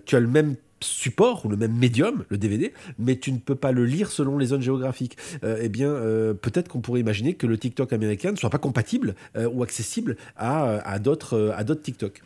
tu 0.05 0.15
as 0.15 0.19
le 0.19 0.27
même 0.27 0.55
support 0.79 1.45
ou 1.45 1.49
le 1.49 1.57
même 1.57 1.73
médium, 1.73 2.23
le 2.29 2.37
DVD, 2.37 2.73
mais 2.99 3.17
tu 3.17 3.31
ne 3.31 3.37
peux 3.37 3.55
pas 3.55 3.71
le 3.71 3.85
lire 3.85 4.11
selon 4.11 4.37
les 4.37 4.47
zones 4.47 4.61
géographiques. 4.61 5.17
Euh, 5.43 5.59
eh 5.61 5.69
bien, 5.69 5.89
euh, 5.89 6.33
peut-être 6.33 6.67
qu'on 6.67 6.81
pourrait 6.81 6.99
imaginer 6.99 7.33
que 7.33 7.47
le 7.47 7.57
TikTok 7.57 7.93
américain 7.93 8.31
ne 8.31 8.37
soit 8.37 8.49
pas 8.49 8.57
compatible 8.57 9.15
euh, 9.35 9.49
ou 9.49 9.63
accessible 9.63 10.17
à, 10.35 10.79
à 10.89 10.99
d'autres 10.99 11.53
TikTok. 11.81 12.21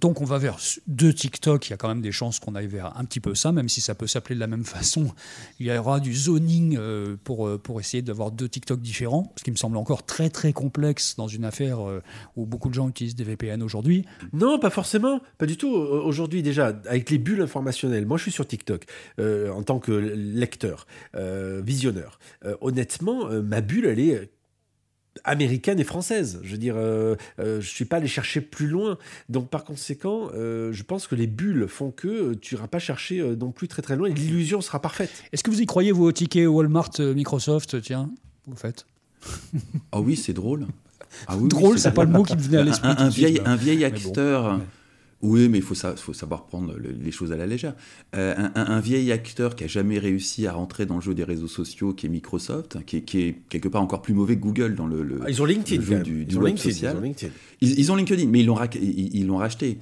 Donc 0.00 0.22
on 0.22 0.24
va 0.24 0.38
vers 0.38 0.56
deux 0.86 1.12
TikTok, 1.12 1.68
il 1.68 1.70
y 1.70 1.74
a 1.74 1.76
quand 1.76 1.88
même 1.88 2.00
des 2.00 2.12
chances 2.12 2.38
qu'on 2.40 2.54
aille 2.54 2.66
vers 2.66 2.96
un 2.96 3.04
petit 3.04 3.20
peu 3.20 3.34
ça, 3.34 3.52
même 3.52 3.68
si 3.68 3.82
ça 3.82 3.94
peut 3.94 4.06
s'appeler 4.06 4.34
de 4.34 4.40
la 4.40 4.46
même 4.46 4.64
façon. 4.64 5.12
Il 5.58 5.66
y 5.66 5.76
aura 5.76 6.00
du 6.00 6.14
zoning 6.14 6.78
euh, 6.78 7.16
pour, 7.22 7.46
euh, 7.46 7.58
pour 7.58 7.80
essayer 7.80 8.02
d'avoir 8.02 8.30
deux 8.30 8.48
TikTok 8.48 8.80
différents, 8.80 9.32
ce 9.36 9.44
qui 9.44 9.50
me 9.50 9.56
semble 9.56 9.76
encore 9.76 10.06
très 10.06 10.30
très 10.30 10.54
complexe 10.54 11.16
dans 11.16 11.28
une 11.28 11.44
affaire 11.44 11.86
euh, 11.86 12.02
où 12.34 12.46
beaucoup 12.46 12.70
de 12.70 12.74
gens 12.74 12.88
utilisent 12.88 13.14
des 13.14 13.24
VPN 13.24 13.62
aujourd'hui. 13.62 14.06
Non, 14.32 14.58
pas 14.58 14.70
forcément, 14.70 15.20
pas 15.36 15.46
du 15.46 15.58
tout. 15.58 15.68
Aujourd'hui 15.68 16.42
déjà, 16.42 16.68
avec 16.86 17.10
les 17.10 17.18
bulles 17.18 17.42
informationnelles, 17.42 18.06
moi 18.06 18.16
je 18.16 18.22
suis 18.22 18.32
sur 18.32 18.46
TikTok 18.46 18.86
en 19.18 19.62
tant 19.62 19.80
que 19.80 19.92
lecteur, 19.92 20.86
visionneur. 21.14 22.18
honnêtement, 22.60 23.28
ma 23.42 23.60
bulle, 23.60 23.86
elle 23.86 24.00
est 24.00 24.30
américaine 25.24 25.80
et 25.80 25.84
française. 25.84 26.40
Je 26.42 26.52
veux 26.52 26.58
dire, 26.58 26.74
euh, 26.76 27.16
euh, 27.38 27.60
je 27.60 27.68
suis 27.68 27.84
pas 27.84 27.96
allé 27.96 28.06
chercher 28.06 28.40
plus 28.40 28.66
loin. 28.66 28.98
Donc 29.28 29.48
par 29.48 29.64
conséquent, 29.64 30.30
euh, 30.34 30.72
je 30.72 30.82
pense 30.82 31.06
que 31.06 31.14
les 31.14 31.26
bulles 31.26 31.66
font 31.68 31.90
que 31.90 32.34
tu 32.34 32.54
n'iras 32.54 32.68
pas 32.68 32.78
chercher 32.78 33.22
non 33.38 33.50
plus 33.50 33.68
très 33.68 33.82
très 33.82 33.96
loin 33.96 34.08
et 34.08 34.14
l'illusion 34.14 34.60
sera 34.60 34.80
parfaite. 34.80 35.10
Est-ce 35.32 35.42
que 35.42 35.50
vous 35.50 35.60
y 35.60 35.66
croyez, 35.66 35.92
vous, 35.92 36.04
au 36.04 36.12
ticket 36.12 36.46
Walmart, 36.46 37.00
Microsoft 37.00 37.80
Tiens, 37.82 38.10
vous 38.46 38.56
faites 38.56 38.86
Ah 39.92 40.00
oui, 40.00 40.16
c'est 40.16 40.32
drôle. 40.32 40.66
Ah 41.26 41.36
oui, 41.36 41.48
drôle, 41.48 41.78
c'est 41.78 41.92
pas 41.92 42.04
le 42.04 42.10
mot 42.10 42.22
qui 42.22 42.36
me 42.36 42.40
venait 42.40 42.58
à 42.58 42.62
l'esprit. 42.62 42.88
Un, 42.96 43.08
vieil, 43.08 43.40
un 43.44 43.56
vieil 43.56 43.84
acteur. 43.84 44.60
Oui, 45.22 45.48
mais 45.50 45.58
il 45.58 45.64
faut, 45.64 45.74
faut, 45.74 46.12
savoir 46.14 46.46
prendre 46.46 46.74
les 46.78 47.10
choses 47.10 47.30
à 47.30 47.36
la 47.36 47.46
légère. 47.46 47.74
Euh, 48.16 48.34
un, 48.54 48.80
vieil 48.80 49.12
acteur 49.12 49.54
qui 49.54 49.64
a 49.64 49.66
jamais 49.66 49.98
réussi 49.98 50.46
à 50.46 50.52
rentrer 50.52 50.86
dans 50.86 50.94
le 50.94 51.02
jeu 51.02 51.14
des 51.14 51.24
réseaux 51.24 51.48
sociaux, 51.48 51.92
qui 51.92 52.06
est 52.06 52.08
Microsoft, 52.08 52.78
qui 52.86 52.96
est, 52.96 53.36
quelque 53.48 53.68
part 53.68 53.82
encore 53.82 54.00
plus 54.00 54.14
mauvais 54.14 54.36
que 54.36 54.40
Google 54.40 54.74
dans 54.74 54.86
le, 54.86 55.20
ah, 55.22 55.28
ils 55.28 55.42
ont 55.42 55.44
LinkedIn, 55.44 55.82
jeu 55.82 55.98
du, 56.00 56.26
ils 56.28 56.38
web 56.38 56.56
social. 56.56 56.96
Ils 57.60 57.92
ont 57.92 57.96
LinkedIn. 57.96 58.28
mais 58.28 58.40
ils 58.40 58.46
l'ont 58.46 58.58
ils, 58.74 59.26
l'ont 59.26 59.36
racheté. 59.36 59.78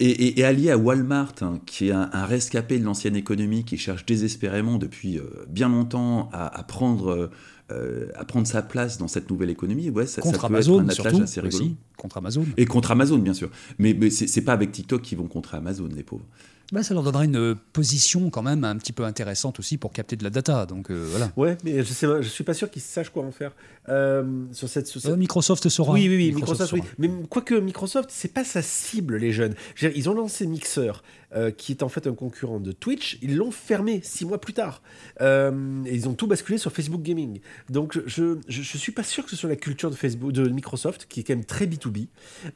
Et, 0.00 0.42
allié 0.42 0.70
à 0.70 0.78
Walmart, 0.78 1.34
hein, 1.42 1.60
qui 1.64 1.88
est 1.88 1.92
un, 1.92 2.24
rescapé 2.24 2.80
de 2.80 2.84
l'ancienne 2.84 3.14
économie, 3.14 3.64
qui 3.64 3.78
cherche 3.78 4.04
désespérément 4.04 4.78
depuis 4.78 5.18
euh, 5.18 5.22
bien 5.48 5.68
longtemps 5.68 6.28
à, 6.32 6.58
à 6.58 6.62
prendre 6.64 7.08
euh, 7.12 7.30
euh, 7.70 8.08
à 8.16 8.24
prendre 8.24 8.46
sa 8.46 8.62
place 8.62 8.98
dans 8.98 9.08
cette 9.08 9.30
nouvelle 9.30 9.50
économie, 9.50 9.88
ouais, 9.90 10.06
ça, 10.06 10.20
contre 10.20 10.40
ça 10.40 10.48
peut 10.48 10.54
Amazon, 10.54 10.82
être 10.82 10.90
un 10.90 10.94
surtout, 10.94 11.22
assez 11.22 11.40
rigolo. 11.40 11.64
Aussi, 11.64 11.76
contre 11.96 12.18
Amazon. 12.18 12.44
Et 12.56 12.66
contre 12.66 12.90
Amazon, 12.90 13.18
bien 13.18 13.34
sûr. 13.34 13.50
Mais, 13.78 13.94
mais 13.94 14.10
c'est 14.10 14.42
pas 14.42 14.52
avec 14.52 14.72
TikTok 14.72 15.02
qu'ils 15.02 15.18
vont 15.18 15.28
contre 15.28 15.54
Amazon, 15.54 15.88
les 15.94 16.02
pauvres. 16.02 16.26
Bah, 16.70 16.82
ça 16.82 16.94
leur 16.94 17.02
donnerait 17.02 17.26
une 17.26 17.54
position 17.72 18.30
quand 18.30 18.42
même 18.42 18.64
un 18.64 18.76
petit 18.76 18.92
peu 18.92 19.04
intéressante 19.04 19.58
aussi 19.58 19.76
pour 19.76 19.92
capter 19.92 20.16
de 20.16 20.24
la 20.24 20.30
data. 20.30 20.66
Donc 20.66 20.90
euh, 20.90 21.06
voilà. 21.10 21.30
Ouais, 21.36 21.58
mais 21.64 21.78
je 21.78 21.92
sais, 21.92 22.06
je 22.20 22.28
suis 22.28 22.44
pas 22.44 22.54
sûr 22.54 22.70
qu'ils 22.70 22.82
sachent 22.82 23.10
quoi 23.10 23.24
en 23.24 23.32
faire 23.32 23.52
euh, 23.88 24.44
sur 24.52 24.68
cette. 24.68 24.86
Sur 24.86 25.16
Microsoft 25.16 25.68
saura. 25.68 25.92
Oui, 25.92 26.08
oui, 26.08 26.16
oui, 26.16 26.32
Microsoft, 26.32 26.72
oui. 26.72 26.82
Mais 26.98 27.10
quoique 27.28 27.54
Microsoft, 27.54 28.10
c'est 28.12 28.32
pas 28.32 28.44
sa 28.44 28.62
cible 28.62 29.16
les 29.16 29.32
jeunes. 29.32 29.54
Ils 29.80 30.08
ont 30.08 30.14
lancé 30.14 30.46
Mixer. 30.46 30.92
Euh, 31.34 31.50
qui 31.50 31.72
est 31.72 31.82
en 31.82 31.88
fait 31.88 32.06
un 32.06 32.12
concurrent 32.12 32.60
de 32.60 32.72
Twitch, 32.72 33.18
ils 33.22 33.36
l'ont 33.36 33.50
fermé 33.50 34.00
six 34.02 34.26
mois 34.26 34.38
plus 34.38 34.52
tard. 34.52 34.82
Euh, 35.22 35.82
et 35.86 35.94
ils 35.94 36.06
ont 36.06 36.12
tout 36.12 36.26
basculé 36.26 36.58
sur 36.58 36.70
Facebook 36.72 37.00
Gaming. 37.00 37.40
Donc 37.70 37.98
je, 38.04 38.36
je, 38.48 38.76
suis 38.76 38.92
pas 38.92 39.02
sûr 39.02 39.24
que 39.24 39.30
ce 39.30 39.36
soit 39.36 39.48
la 39.48 39.56
culture 39.56 39.88
de 39.88 39.94
Facebook, 39.94 40.32
de 40.32 40.46
Microsoft, 40.50 41.06
qui 41.08 41.20
est 41.20 41.22
quand 41.22 41.34
même 41.34 41.46
très 41.46 41.64
B2B. 41.64 42.08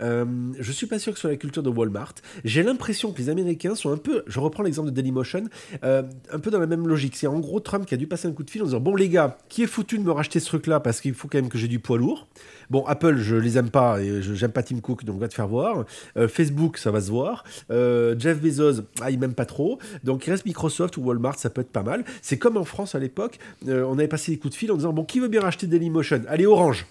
Euh, 0.03 0.27
je 0.59 0.73
suis 0.73 0.87
pas 0.87 0.99
sûr 0.99 1.13
que 1.13 1.19
ce 1.19 1.23
soit 1.23 1.31
la 1.31 1.39
culture 1.39 1.63
de 1.63 1.71
Walmart. 1.71 2.17
J'ai 2.45 2.63
l'impression 2.63 3.13
que 3.13 3.19
les 3.19 3.31
Américains 3.31 3.75
sont 3.75 3.91
un 3.91 3.96
je 4.27 4.41
reprends 4.41 4.63
l'exemple 4.63 4.91
de 4.91 4.95
Dailymotion, 4.95 5.45
euh, 5.85 6.03
un 6.33 6.39
peu 6.39 6.51
dans 6.51 6.61
la 6.61 6.67
même 6.67 6.87
logique. 6.87 7.17
C'est 7.17 7.27
en 7.27 7.39
gros 7.41 7.61
Trump 7.61 7.87
qui 7.87 7.95
a 7.95 7.97
dû 7.97 8.07
passer 8.07 8.29
un 8.29 8.33
coup 8.33 8.43
de 8.43 8.51
fil 8.51 8.63
en 8.63 8.67
disant, 8.67 8.81
bon 8.81 8.95
les 8.95 9.09
gars, 9.09 9.39
qui 9.49 9.63
est 9.63 9.67
foutu 9.67 9.99
de 9.99 10.05
me 10.05 10.13
racheter 10.13 10.41
ce 10.41 10.47
truc-là 10.47 10.81
parce 10.81 11.01
qu'il 11.01 11.15
faut 11.15 11.29
quand 11.29 11.39
même 11.39 11.49
que 11.49 11.59
j'ai 11.59 11.69
du 11.69 11.79
poids 11.79 11.99
lourd? 11.99 12.27
Bon, 12.69 12.85
Apple, 12.87 13.19
je 13.19 13.37
les 13.37 13.59
aime 13.59 13.71
pas 13.71 14.01
et 14.01 14.23
j'aime 14.23 14.51
pas 14.51 14.63
Tim 14.63 14.81
Cook, 14.81 15.05
donc 15.05 15.21
va 15.21 15.29
te 15.29 15.35
faire 15.35 15.47
voir. 15.47 15.85
Facebook, 16.29 16.79
ça 16.79 16.91
va 16.91 17.01
se 17.01 17.11
voir. 17.11 17.45
Jeff 17.71 18.41
Bezos, 18.41 18.83
ah, 19.01 19.11
il 19.11 19.21
m'aime 19.21 19.35
pas 19.35 19.45
trop. 19.45 19.79
Donc 20.03 20.27
il 20.27 20.31
reste 20.31 20.47
Microsoft 20.47 20.97
ou 20.97 21.03
Walmart, 21.03 21.39
ça 21.39 21.51
peut 21.51 21.61
être 21.61 21.71
pas 21.71 21.83
mal. 21.83 22.05
C'est 22.23 22.39
comme 22.39 22.57
en 22.57 22.65
France 22.65 22.95
à 22.95 22.99
l'époque, 22.99 23.39
euh, 23.69 23.85
on 23.89 23.95
avait 23.95 24.09
passé 24.09 24.33
des 24.33 24.39
coups 24.39 24.55
de 24.55 24.59
fil 24.59 24.73
en 24.73 24.77
disant 24.77 24.93
bon, 24.93 25.05
qui 25.05 25.21
veut 25.21 25.29
bien 25.29 25.41
racheter 25.41 25.67
Dailymotion? 25.67 26.23
Allez, 26.29 26.47
Orange. 26.47 26.87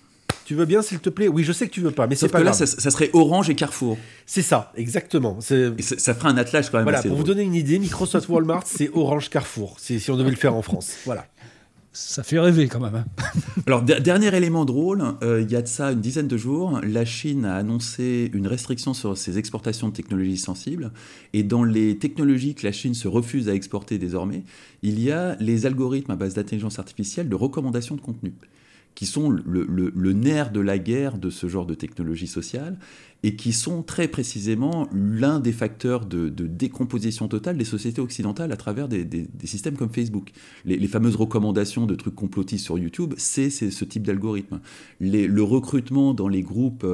Tu 0.45 0.55
veux 0.55 0.65
bien, 0.65 0.81
s'il 0.81 0.99
te 0.99 1.09
plaît? 1.09 1.27
Oui, 1.27 1.43
je 1.43 1.51
sais 1.51 1.67
que 1.67 1.73
tu 1.73 1.81
veux 1.81 1.91
pas, 1.91 2.07
mais 2.07 2.15
c'est 2.15 2.29
pas 2.29 2.39
que 2.39 2.45
là, 2.45 2.53
ça, 2.53 2.65
serait 2.65 3.09
Orange 3.13 3.49
et 3.49 3.55
Carrefour. 3.55 3.97
C'est 4.25 4.41
ça, 4.41 4.71
exactement. 4.75 5.39
Et 5.49 5.81
ça, 5.81 6.13
ferait 6.13 6.29
un 6.29 6.37
attelage 6.37 6.69
quand 6.69 6.77
même. 6.77 6.85
Voilà, 6.85 7.01
pour 7.01 7.17
vous 7.17 7.23
donner 7.23 7.43
une 7.43 7.55
idée, 7.55 7.79
Microsoft 7.79 8.29
Walmart, 8.29 8.63
c'est 8.65 8.89
Orange 8.93 9.29
Carrefour. 9.29 9.77
Si 9.79 10.09
on 10.09 10.17
devait 10.17 10.29
le 10.29 10.35
faire 10.35 10.55
en 10.55 10.61
France. 10.61 10.97
Voilà 11.05 11.25
ça 11.95 12.23
fait 12.23 12.39
rêver 12.39 12.67
quand 12.67 12.81
même. 12.81 12.95
Hein. 12.95 13.05
Alors, 13.67 13.81
dernier 13.81 14.35
élément 14.35 14.65
drôle, 14.65 15.01
euh, 15.23 15.41
il 15.41 15.51
y 15.51 15.55
a 15.55 15.61
de 15.61 15.67
ça 15.67 15.93
une 15.93 16.01
dizaine 16.01 16.27
de 16.27 16.37
jours, 16.37 16.81
la 16.83 17.05
Chine 17.05 17.45
a 17.45 17.55
annoncé 17.55 18.29
une 18.33 18.47
restriction 18.47 18.93
sur 18.93 19.17
ses 19.17 19.37
exportations 19.37 19.87
de 19.87 19.93
technologies 19.93 20.37
sensibles. 20.37 20.91
Et 21.33 21.43
dans 21.43 21.63
les 21.63 21.97
technologies 21.97 22.53
que 22.53 22.65
la 22.65 22.73
Chine 22.73 22.93
se 22.93 23.07
refuse 23.07 23.47
à 23.47 23.53
exporter 23.53 23.97
désormais, 23.97 24.43
il 24.83 24.99
y 24.99 25.11
a 25.11 25.35
les 25.39 25.65
algorithmes 25.65 26.11
à 26.11 26.15
base 26.15 26.33
d'intelligence 26.33 26.79
artificielle 26.79 27.29
de 27.29 27.35
recommandation 27.35 27.95
de 27.95 28.01
contenu 28.01 28.33
qui 28.95 29.05
sont 29.05 29.29
le, 29.29 30.13
nerf 30.13 30.51
de 30.51 30.61
la 30.61 30.79
guerre 30.79 31.17
de 31.17 31.29
ce 31.29 31.47
genre 31.47 31.65
de 31.65 31.75
technologie 31.75 32.27
sociale 32.27 32.79
et 33.23 33.35
qui 33.35 33.53
sont 33.53 33.83
très 33.83 34.07
précisément 34.07 34.87
l'un 34.93 35.39
des 35.39 35.51
facteurs 35.51 36.05
de, 36.05 36.29
décomposition 36.29 37.27
totale 37.27 37.57
des 37.57 37.65
sociétés 37.65 38.01
occidentales 38.01 38.51
à 38.51 38.57
travers 38.57 38.87
des, 38.87 39.27
systèmes 39.43 39.75
comme 39.75 39.89
Facebook. 39.89 40.31
Les, 40.63 40.87
fameuses 40.87 41.17
recommandations 41.17 41.85
de 41.85 41.95
trucs 41.95 42.15
complotistes 42.15 42.63
sur 42.63 42.77
YouTube, 42.77 43.13
c'est 43.17 43.49
ce 43.49 43.85
type 43.85 44.03
d'algorithme. 44.03 44.61
Le 44.99 45.41
recrutement 45.41 46.13
dans 46.13 46.29
les 46.29 46.41
groupes 46.41 46.85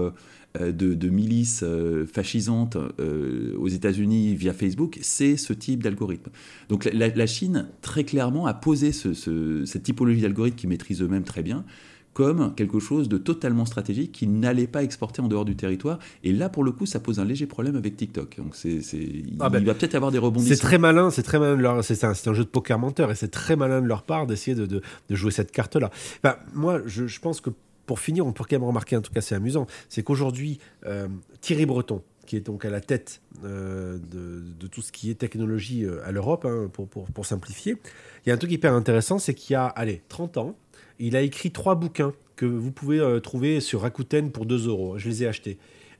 euh, 0.59 0.73
de, 0.73 1.09
milices 1.09 1.61
euh, 1.63 2.05
fascisantes 2.05 2.75
euh, 2.99 3.55
aux 3.57 3.69
États-Unis 3.69 4.35
via 4.35 4.51
Facebook, 4.51 4.99
c'est 5.01 5.37
ce 5.37 5.53
type 5.53 5.81
d'algorithme. 5.81 6.29
Donc 6.67 6.89
la, 6.91 7.25
Chine, 7.25 7.69
très 7.81 8.03
clairement, 8.03 8.47
a 8.47 8.53
posé 8.53 8.91
cette 8.91 9.83
typologie 9.83 10.19
d'algorithme 10.19 10.57
qu'ils 10.57 10.67
maîtrisent 10.67 11.01
eux-mêmes 11.01 11.23
très 11.23 11.41
bien 11.41 11.63
comme 12.13 12.53
quelque 12.55 12.79
chose 12.79 13.07
de 13.07 13.17
totalement 13.17 13.65
stratégique 13.65 14.11
qui 14.11 14.27
n'allait 14.27 14.67
pas 14.67 14.83
exporter 14.83 15.21
en 15.21 15.27
dehors 15.27 15.45
du 15.45 15.55
territoire. 15.55 15.99
Et 16.23 16.33
là, 16.33 16.49
pour 16.49 16.63
le 16.63 16.71
coup, 16.71 16.85
ça 16.85 16.99
pose 16.99 17.19
un 17.19 17.25
léger 17.25 17.45
problème 17.45 17.75
avec 17.75 17.95
TikTok. 17.95 18.37
Donc, 18.37 18.55
c'est, 18.55 18.79
il, 18.93 19.37
ah 19.39 19.49
ben, 19.49 19.63
va 19.63 19.73
peut-être 19.73 19.95
avoir 19.95 20.11
des 20.11 20.17
rebondissements. 20.17 20.55
C'est 20.55 20.61
très 20.61 20.77
malin, 20.77 21.09
c'est 21.09 21.23
très 21.23 21.39
malin 21.39 21.55
de 21.55 21.61
leur, 21.61 21.83
c'est 21.83 22.03
un, 22.03 22.11
un, 22.11 22.33
jeu 22.33 22.43
de 22.43 22.49
poker 22.49 22.79
menteur 22.79 23.11
et 23.11 23.15
c'est 23.15 23.31
très 23.31 23.55
malin 23.55 23.81
de 23.81 23.87
leur 23.87 24.03
part 24.03 24.27
d'essayer 24.27 24.55
de, 24.55 24.65
de, 24.65 24.81
jouer 25.09 25.31
cette 25.31 25.51
carte-là. 25.51 25.89
Ben, 26.23 26.35
moi, 26.53 26.81
je, 26.85 27.07
je, 27.07 27.19
pense 27.19 27.39
que 27.39 27.49
pour 27.85 27.99
finir, 27.99 28.25
on 28.25 28.33
peut 28.33 28.43
quand 28.43 28.55
même 28.55 28.63
remarquer, 28.63 28.97
en 28.97 29.01
tout 29.01 29.13
cas, 29.13 29.21
c'est 29.21 29.35
amusant, 29.35 29.67
c'est 29.89 30.03
qu'aujourd'hui, 30.03 30.59
euh, 30.85 31.07
Thierry 31.39 31.65
Breton, 31.65 32.01
qui 32.25 32.35
est 32.35 32.41
donc 32.41 32.65
à 32.65 32.69
la 32.69 32.81
tête 32.81 33.21
euh, 33.43 33.97
de, 33.97 34.43
de, 34.59 34.67
tout 34.67 34.81
ce 34.81 34.91
qui 34.91 35.09
est 35.09 35.15
technologie 35.15 35.85
euh, 35.85 36.05
à 36.05 36.11
l'Europe, 36.11 36.45
hein, 36.45 36.69
pour, 36.71 36.87
pour, 36.87 37.05
pour 37.05 37.25
simplifier, 37.25 37.77
il 38.25 38.29
y 38.29 38.31
a 38.31 38.35
un 38.35 38.37
truc 38.37 38.51
hyper 38.51 38.73
intéressant, 38.73 39.17
c'est 39.19 39.33
qu'il 39.33 39.53
y 39.53 39.55
a, 39.55 39.65
allez, 39.65 40.01
30 40.09 40.37
ans, 40.37 40.55
il 41.01 41.15
a 41.15 41.21
écrit 41.21 41.51
trois 41.51 41.75
bouquins 41.75 42.13
que 42.35 42.45
vous 42.45 42.71
pouvez 42.71 42.99
euh, 42.99 43.19
trouver 43.19 43.59
sur 43.59 43.81
Rakuten 43.81 44.31
pour 44.31 44.45
2 44.45 44.67
euros. 44.67 44.97
Je 44.97 45.09
les 45.09 45.23
ai 45.23 45.27
achetés. 45.27 45.57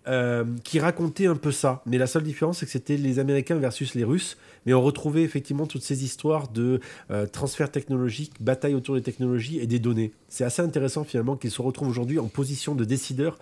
euh, 0.08 0.46
qui 0.64 0.80
racontait 0.80 1.28
un 1.28 1.36
peu 1.36 1.52
ça. 1.52 1.84
Mais 1.86 2.00
la 2.00 2.08
seule 2.08 2.24
différence, 2.24 2.58
c'est 2.58 2.66
que 2.66 2.72
c'était 2.72 2.98
les 2.98 3.20
Américains 3.20 3.58
versus 3.58 3.94
les 3.94 4.04
Russes. 4.04 4.36
Mais 4.66 4.74
on 4.74 4.82
retrouvait 4.82 5.22
effectivement 5.22 5.68
toutes 5.68 5.84
ces 5.84 6.04
histoires 6.04 6.48
de 6.48 6.80
euh, 7.12 7.28
transfert 7.28 7.70
technologique, 7.70 8.34
bataille 8.40 8.74
autour 8.74 8.96
des 8.96 9.04
technologies 9.04 9.60
et 9.60 9.68
des 9.68 9.78
données. 9.78 10.12
C'est 10.28 10.44
assez 10.44 10.64
intéressant 10.64 11.04
finalement 11.04 11.36
qu'ils 11.36 11.52
se 11.52 11.62
retrouvent 11.62 11.90
aujourd'hui 11.90 12.18
en 12.18 12.30
position 12.30 12.74
de 12.74 12.84
décideur, 12.84 13.38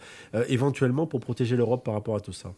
éventuellement 0.49 1.07
pour 1.07 1.21
protéger 1.21 1.55
l'Europe 1.55 1.85
par 1.85 1.93
rapport 1.93 2.17
à 2.17 2.19
tout 2.19 2.33
ça. 2.33 2.53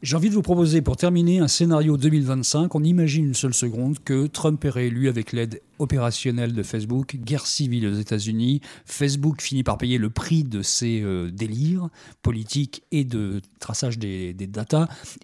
J'ai 0.00 0.14
envie 0.14 0.28
de 0.28 0.34
vous 0.34 0.42
proposer 0.42 0.80
pour 0.80 0.96
terminer 0.96 1.40
un 1.40 1.48
scénario 1.48 1.96
2025. 1.96 2.72
On 2.72 2.84
imagine 2.84 3.24
une 3.24 3.34
seule 3.34 3.52
seconde 3.52 3.98
que 4.04 4.28
Trump 4.28 4.64
est 4.64 4.70
réélu 4.70 5.08
avec 5.08 5.32
l'aide 5.32 5.60
opérationnelle 5.80 6.52
de 6.52 6.62
Facebook, 6.62 7.16
guerre 7.16 7.46
civile 7.46 7.88
aux 7.88 7.94
États-Unis, 7.94 8.60
Facebook 8.84 9.42
finit 9.42 9.64
par 9.64 9.76
payer 9.76 9.98
le 9.98 10.08
prix 10.08 10.44
de 10.44 10.62
ses 10.62 11.02
euh, 11.02 11.32
délires 11.32 11.88
politiques 12.22 12.84
et 12.92 13.02
de 13.02 13.40
traçage 13.58 13.98
des, 13.98 14.34
des 14.34 14.48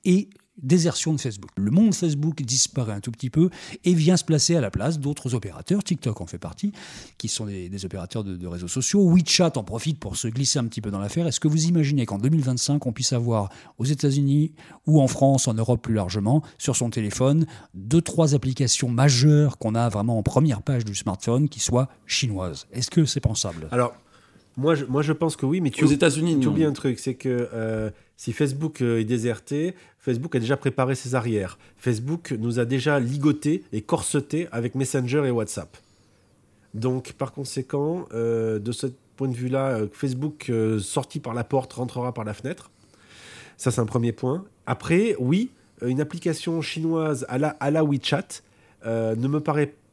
et 0.05 0.29
désertion 0.63 1.13
de 1.13 1.21
Facebook. 1.21 1.51
Le 1.57 1.71
monde 1.71 1.95
Facebook 1.95 2.43
disparaît 2.43 2.93
un 2.93 3.01
tout 3.01 3.11
petit 3.11 3.31
peu 3.31 3.51
et 3.85 3.95
vient 3.95 4.17
se 4.17 4.25
placer 4.25 4.57
à 4.57 4.61
la 4.61 4.71
place 4.71 4.99
d'autres 4.99 5.35
opérateurs, 5.35 5.83
TikTok 5.83 6.21
en 6.21 6.27
fait 6.27 6.39
partie, 6.39 6.73
qui 7.19 7.29
sont 7.29 7.47
des, 7.47 7.85
opérateurs 7.85 8.25
de, 8.25 8.47
réseaux 8.47 8.69
sociaux. 8.69 9.09
WeChat 9.09 9.53
en 9.57 9.65
profite 9.65 9.99
pour 9.99 10.17
se 10.17 10.29
glisser 10.29 10.59
un 10.59 10.65
petit 10.65 10.81
peu 10.81 10.91
dans 10.91 11.01
l'affaire. 11.01 11.27
Est-ce 11.27 11.41
que 11.41 11.49
vous 11.49 11.67
imaginez 11.67 12.07
qu'en 12.07 12.19
2025, 12.19 12.87
on 12.87 12.93
puisse 12.93 13.13
avoir 13.13 13.51
aux 13.79 13.85
États-Unis 13.85 14.53
ou 14.87 15.01
en 15.01 15.09
France, 15.09 15.49
en 15.49 15.55
Europe 15.55 15.83
plus 15.83 15.95
largement, 15.95 16.43
sur 16.59 16.77
son 16.77 16.91
téléphone, 16.91 17.47
deux, 17.75 18.03
trois 18.03 18.35
applications 18.35 18.89
majeures 18.89 19.59
qu'on 19.59 19.75
a 19.75 19.89
vraiment 19.89 20.19
en 20.19 20.23
première 20.23 20.63
page 20.63 20.85
du 20.85 20.95
smartphone 20.95 21.49
qui 21.49 21.61
soient 21.61 21.89
chinoises? 22.07 22.67
Est-ce 22.73 22.91
que 22.91 23.05
c'est 23.05 23.21
pensable? 23.21 23.69
Alors, 23.73 23.95
moi 24.57 24.75
je, 24.75 24.85
moi, 24.85 25.03
je 25.03 25.13
pense 25.13 25.37
que 25.37 25.47
oui, 25.47 25.61
mais 25.61 25.71
tu, 25.71 25.85
aux 25.85 25.89
États-Unis, 25.89 26.39
tu 26.41 26.49
oublies 26.49 26.65
un 26.65 26.73
truc, 26.73 26.99
c'est 26.99 27.15
que 27.15 27.49
euh, 27.53 27.91
si 28.17 28.33
Facebook 28.33 28.81
euh, 28.83 29.01
est 29.01 29.05
déserté, 29.05 29.75
Facebook 29.99 30.35
a 30.37 30.39
déjà 30.39 30.57
préparé 30.57 30.95
ses 30.95 31.15
arrières. 31.15 31.59
Facebook 31.77 32.33
nous 32.39 32.61
a 32.61 32.65
déjà 32.65 33.01
ligoté 33.01 33.65
et 33.73 33.81
corseté 33.81 34.49
avec 34.53 34.75
Messenger 34.75 35.25
et 35.27 35.31
WhatsApp. 35.31 35.77
Donc, 36.73 37.13
par 37.13 37.33
conséquent, 37.33 38.07
euh, 38.13 38.59
de 38.59 38.73
ce 38.73 38.87
point 39.17 39.29
de 39.29 39.35
vue-là, 39.35 39.83
Facebook 39.93 40.51
sorti 40.81 41.21
par 41.21 41.35
la 41.35 41.45
porte 41.45 41.73
rentrera 41.73 42.13
par 42.13 42.25
la 42.25 42.35
fenêtre. 42.35 42.71
Ça, 43.57 43.71
c'est 43.71 43.81
un 43.81 43.87
premier 43.87 44.11
point. 44.11 44.45
Après, 44.67 45.15
oui, 45.21 45.51
une 45.87 46.01
application 46.01 46.61
chinoise 46.63 47.25
à 47.29 47.39
la, 47.39 47.51
à 47.61 47.71
la 47.71 47.85
WeChat 47.85 48.43
ne 48.85 49.29
me 49.29 49.39
paraît 49.39 49.69
pas 49.69 49.84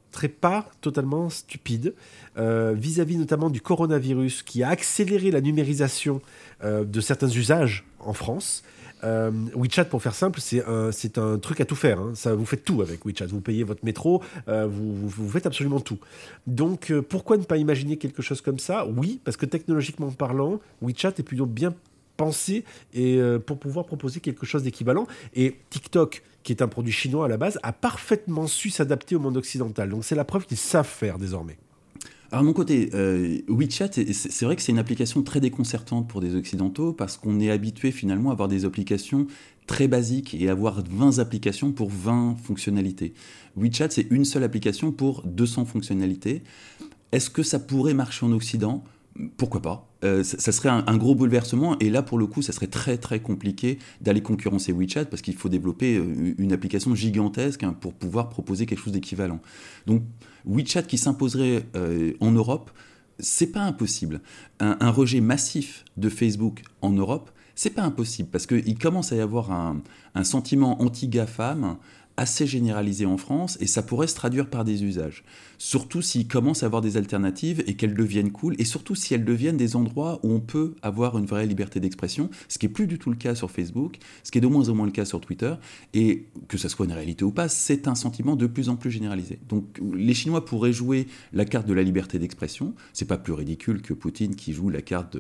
totalement 0.82 1.30
stupide 1.30 1.94
euh, 2.38 2.74
vis-à-vis 2.78 3.18
notamment 3.18 3.50
du 3.50 3.62
coronavirus 3.62 4.44
qui 4.44 4.64
a 4.64 4.70
accéléré 4.70 5.32
la 5.32 5.42
numérisation 5.42 6.22
euh, 6.64 6.84
de 6.84 7.02
certains 7.02 7.30
usages 7.30 7.86
en 8.00 8.14
France. 8.14 8.64
Euh, 9.04 9.32
WeChat, 9.56 9.86
pour 9.86 10.02
faire 10.02 10.14
simple, 10.14 10.40
c'est 10.40 10.64
un, 10.64 10.92
c'est 10.92 11.18
un 11.18 11.40
truc 11.40 11.60
à 11.60 11.66
tout 11.66 11.76
faire. 11.76 12.00
Hein. 12.00 12.12
Ça, 12.14 12.36
vous 12.36 12.46
faites 12.46 12.64
tout 12.64 12.82
avec 12.82 13.04
WeChat. 13.04 13.26
Vous 13.26 13.42
payez 13.42 13.64
votre 13.64 13.84
métro, 13.84 14.22
vous, 14.48 15.10
vous, 15.10 15.30
faites 15.30 15.48
absolument 15.48 15.80
tout. 15.80 15.98
Donc, 16.46 16.94
pourquoi 17.10 17.38
ne 17.38 17.44
pas 17.44 17.58
imaginer 17.58 17.98
quelque 17.98 18.22
chose 18.22 18.42
comme 18.42 18.60
ça? 18.60 18.86
Oui, 18.86 19.20
parce 19.24 19.38
que 19.38 19.48
technologiquement 19.48 20.12
parlant, 20.12 20.60
WeChat 20.84 21.14
est 21.18 21.24
plutôt 21.24 21.48
bien 21.48 21.74
et, 22.94 23.20
pour 23.46 23.60
pouvoir 23.60 23.86
proposer 23.86 24.20
quelque 24.20 24.46
chose 24.46 24.64
d'équivalent. 24.64 25.08
Et 25.34 25.56
TikTok, 25.70 26.24
qui 26.44 26.52
est 26.52 26.62
un 26.62 26.68
produit 26.68 26.94
chinois 26.94 27.26
à 27.26 27.28
la 27.28 27.38
base, 27.38 27.60
a 27.64 27.74
parfaitement 27.74 28.48
su 28.48 28.70
s'adapter 28.70 29.16
au 29.16 29.20
monde 29.20 29.38
occidental. 29.38 29.90
Donc 29.90 30.04
c'est 30.04 30.16
la 30.16 30.26
preuve 30.26 30.46
qu'ils 30.46 30.58
savent 30.58 30.88
faire 30.88 31.18
désormais. 31.18 31.58
Alors, 32.34 32.46
mon 32.46 32.54
côté, 32.54 32.90
euh, 32.94 33.40
WeChat, 33.50 33.90
c'est 33.92 34.46
vrai 34.46 34.56
que 34.56 34.62
c'est 34.62 34.72
une 34.72 34.80
application 34.80 35.22
très 35.22 35.42
déconcertante 35.42 36.08
pour 36.08 36.22
des 36.22 36.34
Occidentaux 36.36 36.94
parce 36.94 37.18
qu'on 37.18 37.42
est 37.42 37.52
habitué 37.52 37.92
finalement 37.92 38.30
à 38.30 38.34
avoir 38.34 38.48
des 38.48 38.64
applications 38.64 39.28
très 39.68 39.90
basiques 39.90 40.34
et 40.34 40.48
avoir 40.48 40.82
20 40.82 41.20
applications 41.20 41.74
pour 41.74 41.90
20 41.90 42.38
fonctionnalités. 42.42 43.14
WeChat, 43.58 43.90
c'est 43.90 44.08
une 44.12 44.24
seule 44.24 44.44
application 44.44 44.94
pour 44.94 45.24
200 45.26 45.66
fonctionnalités. 45.66 46.44
Est-ce 47.12 47.30
que 47.30 47.44
ça 47.44 47.60
pourrait 47.60 47.94
marcher 47.94 48.26
en 48.26 48.32
Occident? 48.32 48.82
Pourquoi 49.36 49.62
pas? 49.62 49.91
Euh, 50.04 50.24
ça, 50.24 50.52
serait 50.52 50.70
un, 50.70 50.98
gros 50.98 51.14
bouleversement 51.14 51.78
et 51.80 51.92
là 51.92 52.02
pour 52.02 52.18
le 52.18 52.26
coup 52.26 52.42
ça 52.42 52.54
serait 52.54 52.68
très 52.68 52.98
très 52.98 53.20
compliqué 53.20 53.78
d'aller 54.02 54.22
concurrencer 54.22 54.74
WeChat 54.74 55.06
parce 55.06 55.22
qu'il 55.22 55.36
faut 55.36 55.50
développer 55.50 55.98
euh, 55.98 56.34
une 56.40 56.54
application 56.54 56.96
gigantesque 56.96 57.62
hein, 57.64 57.76
pour 57.80 57.94
pouvoir 57.94 58.30
proposer 58.30 58.66
quelque 58.66 58.80
chose 58.80 58.94
d'équivalent. 58.94 59.40
Donc 59.86 60.04
WeChat 60.46 60.84
qui 60.84 60.98
s'imposerait 60.98 61.66
euh, 61.76 62.14
en 62.20 62.32
Europe, 62.32 62.72
c'est 63.20 63.52
pas 63.52 63.62
impossible. 63.62 64.22
Un, 64.60 64.90
rejet 64.90 65.22
massif 65.22 65.86
de 65.98 66.10
Facebook 66.10 66.64
en 66.82 66.92
Europe, 66.92 67.30
c'est 67.54 67.70
pas 67.70 67.84
impossible 67.84 68.30
parce 68.30 68.48
qu'il 68.48 68.80
commence 68.80 69.12
à 69.12 69.18
y 69.18 69.22
avoir 69.22 69.52
un, 69.52 69.82
un 70.16 70.24
sentiment 70.24 70.82
anti-GAFAM 70.82 71.78
assez 72.18 72.48
généralisé 72.48 73.06
en 73.06 73.18
France 73.18 73.58
et 73.62 73.68
ça 73.68 73.84
pourrait 73.84 74.08
se 74.08 74.16
traduire 74.16 74.50
par 74.50 74.64
des 74.64 74.84
usages. 74.84 75.24
Surtout 75.58 76.02
s'ils 76.02 76.28
commencent 76.28 76.64
à 76.64 76.66
avoir 76.66 76.82
des 76.82 76.98
alternatives 76.98 77.64
et 77.68 77.76
qu'elles 77.76 77.94
deviennent 77.94 78.32
cool 78.32 78.56
et 78.58 78.66
surtout 78.66 78.96
si 78.96 79.14
elles 79.14 79.26
deviennent 79.26 79.58
des 79.58 79.76
endroits 79.76 80.20
où 80.24 80.32
on 80.32 80.40
peut 80.40 80.76
avoir 80.82 81.18
une 81.18 81.26
vraie 81.26 81.46
liberté 81.46 81.80
d'expression, 81.80 82.30
ce 82.48 82.58
qui 82.58 82.66
est 82.66 82.70
plus 82.70 82.88
du 82.88 82.98
tout 82.98 83.10
le 83.10 83.16
cas 83.16 83.36
sur 83.36 83.52
Facebook, 83.52 83.98
ce 84.24 84.32
qui 84.32 84.38
est 84.38 84.42
de 84.42 84.48
moins 84.48 84.70
en 84.70 84.76
moins 84.76 84.86
le 84.86 84.92
cas 84.92 85.06
sur 85.06 85.22
Twitter 85.22 85.54
et 85.94 86.26
que 86.48 86.58
ça 86.58 86.70
soit 86.70 86.86
une 86.86 86.94
réalité 86.94 87.24
ou 87.24 87.32
pas, 87.32 87.48
c'est 87.48 87.88
un 87.88 87.96
sentiment 87.96 88.36
de 88.36 88.48
plus 88.48 88.70
en 88.70 88.76
plus 88.76 88.92
généralisé. 88.92 89.40
Donc 89.50 89.80
les 89.94 90.14
Chinois 90.14 90.46
pourraient 90.46 90.74
jouer 90.74 91.08
la 91.34 91.46
carte 91.46 91.68
de 91.68 91.74
la 91.74 91.84
liberté 91.84 92.20
d'expression, 92.20 92.74
c'est 92.94 93.08
pas 93.08 93.18
plus 93.18 93.34
ridicule 93.34 93.82
que 93.82 93.94
Poutine 93.94 94.36
qui 94.36 94.54
joue 94.54 94.70
la 94.70 94.82
carte 94.82 95.18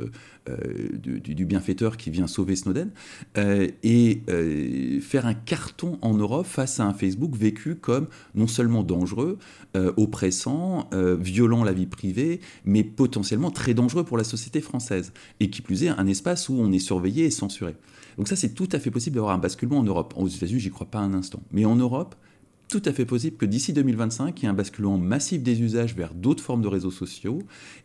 euh, 0.49 0.57
du, 0.97 1.45
bienfaiteur 1.45 1.97
qui 1.97 2.09
vient 2.09 2.27
sauver 2.27 2.55
Snowden 2.55 2.91
euh, 3.37 3.67
et 3.83 4.21
euh, 4.29 4.99
faire 4.99 5.25
un 5.25 5.33
carton 5.33 5.99
en 6.01 6.15
Europe 6.15 6.45
face 6.45 6.79
à 6.79 6.80
un 6.85 6.93
Facebook 6.93 7.35
vécu 7.35 7.75
comme 7.75 8.07
non 8.35 8.47
seulement 8.47 8.83
dangereux, 8.83 9.37
euh, 9.75 9.91
oppressant, 9.97 10.89
euh, 10.93 11.15
violant 11.19 11.63
la 11.63 11.73
vie 11.73 11.85
privée, 11.85 12.41
mais 12.65 12.83
potentiellement 12.83 13.51
très 13.51 13.73
dangereux 13.73 14.03
pour 14.03 14.17
la 14.17 14.23
société 14.23 14.61
française. 14.61 15.13
Et 15.39 15.49
qui 15.49 15.61
plus 15.61 15.83
est, 15.83 15.89
un 15.89 16.07
espace 16.07 16.49
où 16.49 16.55
on 16.59 16.71
est 16.71 16.79
surveillé 16.79 17.25
et 17.25 17.31
censuré. 17.31 17.75
Donc 18.17 18.27
ça, 18.27 18.35
c'est 18.35 18.53
tout 18.53 18.69
à 18.71 18.79
fait 18.79 18.91
possible 18.91 19.15
d'avoir 19.15 19.33
un 19.33 19.37
basculement 19.37 19.79
en 19.79 19.83
Europe. 19.83 20.13
Aux 20.17 20.27
États-Unis, 20.27 20.59
j'y 20.59 20.69
crois 20.69 20.87
pas 20.87 20.99
un 20.99 21.13
instant. 21.13 21.41
Mais 21.51 21.65
en 21.65 21.75
Europe, 21.75 22.15
tout 22.71 22.81
à 22.85 22.93
fait 22.93 23.05
possible 23.05 23.35
que 23.35 23.45
d'ici 23.45 23.73
2025, 23.73 24.39
il 24.39 24.43
y 24.43 24.45
ait 24.45 24.49
un 24.49 24.53
basculement 24.53 24.97
massif 24.97 25.43
des 25.43 25.61
usages 25.61 25.93
vers 25.93 26.13
d'autres 26.13 26.41
formes 26.41 26.61
de 26.61 26.69
réseaux 26.69 26.89
sociaux 26.89 27.39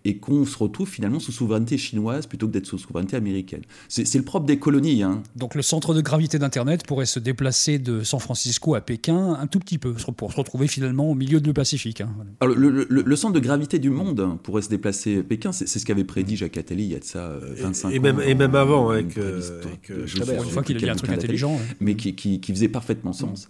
et 0.04 0.18
qu'on 0.18 0.44
se 0.44 0.56
retrouve 0.56 0.88
finalement 0.88 1.18
sous 1.18 1.32
souveraineté 1.32 1.76
chinoise 1.76 2.26
plutôt 2.26 2.46
que 2.46 2.52
d'être 2.52 2.66
sous 2.66 2.78
souveraineté 2.78 3.16
américaine. 3.16 3.62
C'est 3.88 4.14
le 4.14 4.22
propre 4.22 4.46
des 4.46 4.58
colonies. 4.58 5.02
Hein. 5.02 5.22
Donc 5.34 5.56
le 5.56 5.62
centre 5.62 5.92
de 5.92 6.00
gravité 6.00 6.38
d'Internet 6.38 6.86
pourrait 6.86 7.06
se 7.06 7.18
déplacer 7.18 7.80
de 7.80 8.04
San 8.04 8.20
Francisco 8.20 8.76
à 8.76 8.80
Pékin 8.80 9.36
un 9.40 9.46
tout 9.48 9.58
petit 9.58 9.78
peu 9.78 9.94
pour 10.16 10.32
se 10.32 10.36
retrouver 10.36 10.68
finalement 10.68 11.10
au 11.10 11.14
milieu 11.14 11.40
de 11.40 11.50
Pacifique. 11.50 12.00
Hein. 12.00 12.14
Alors, 12.40 12.54
le, 12.54 13.16
centre 13.16 13.34
de 13.34 13.40
gravité 13.40 13.78
du 13.78 13.90
monde 13.90 14.38
pourrait 14.42 14.62
se 14.62 14.68
déplacer 14.68 15.18
à 15.18 15.22
Pékin, 15.24 15.50
c'est 15.50 15.66
ce 15.66 15.84
qu'avait 15.84 16.04
prédit 16.04 16.36
Jacques 16.36 16.58
Attali 16.58 16.84
il 16.84 16.92
y 16.92 16.94
a 16.94 17.00
de 17.00 17.04
ça 17.04 17.38
25 17.56 17.88
euh, 17.88 17.90
et, 17.90 17.98
ans. 17.98 18.02
Même, 18.02 18.20
et 18.20 18.34
même 18.34 18.54
avant, 18.54 18.90
avec, 18.90 19.18
euh, 19.18 19.40
avec 19.64 19.90
euh, 19.90 20.06
Une 20.06 20.50
fois 20.50 20.62
qu'il 20.62 20.76
a 20.76 20.80
dit 20.80 20.90
un 20.90 20.94
truc 20.94 21.10
intelligent. 21.10 21.58
Mais 21.80 21.96
qui, 21.96 22.14
qui, 22.14 22.52
faisait 22.52 22.68
parfaitement 22.68 23.12
sens. 23.12 23.48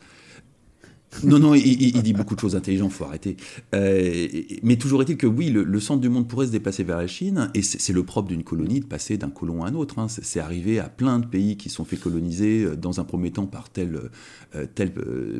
Non, 1.24 1.38
non, 1.38 1.54
il, 1.54 2.02
dit 2.02 2.12
beaucoup 2.12 2.34
de 2.34 2.40
choses 2.40 2.56
intelligentes, 2.56 2.92
faut 2.92 3.04
arrêter. 3.04 3.36
Euh, 3.74 4.28
mais 4.62 4.76
toujours 4.76 5.02
est-il 5.02 5.16
que 5.16 5.26
oui, 5.26 5.50
le, 5.50 5.80
centre 5.80 6.00
du 6.00 6.08
monde 6.08 6.28
pourrait 6.28 6.46
se 6.46 6.52
déplacer 6.52 6.84
vers 6.84 6.98
la 6.98 7.06
Chine, 7.06 7.50
et 7.54 7.62
c'est 7.62 7.92
le 7.92 8.02
propre 8.02 8.28
d'une 8.28 8.42
colonie 8.42 8.80
de 8.80 8.86
passer 8.86 9.16
d'un 9.16 9.30
colon 9.30 9.64
à 9.64 9.68
un 9.68 9.74
autre. 9.74 9.98
Hein. 9.98 10.08
C'est 10.08 10.40
arrivé 10.40 10.78
à 10.78 10.88
plein 10.88 11.18
de 11.18 11.26
pays 11.26 11.56
qui 11.56 11.70
sont 11.70 11.84
fait 11.84 11.96
coloniser 11.96 12.64
euh, 12.64 12.76
dans 12.76 13.00
un 13.00 13.04
premier 13.04 13.30
temps 13.30 13.46
par 13.46 13.70
tel, 13.70 14.10
euh, 14.54 14.66
tel 14.74 14.92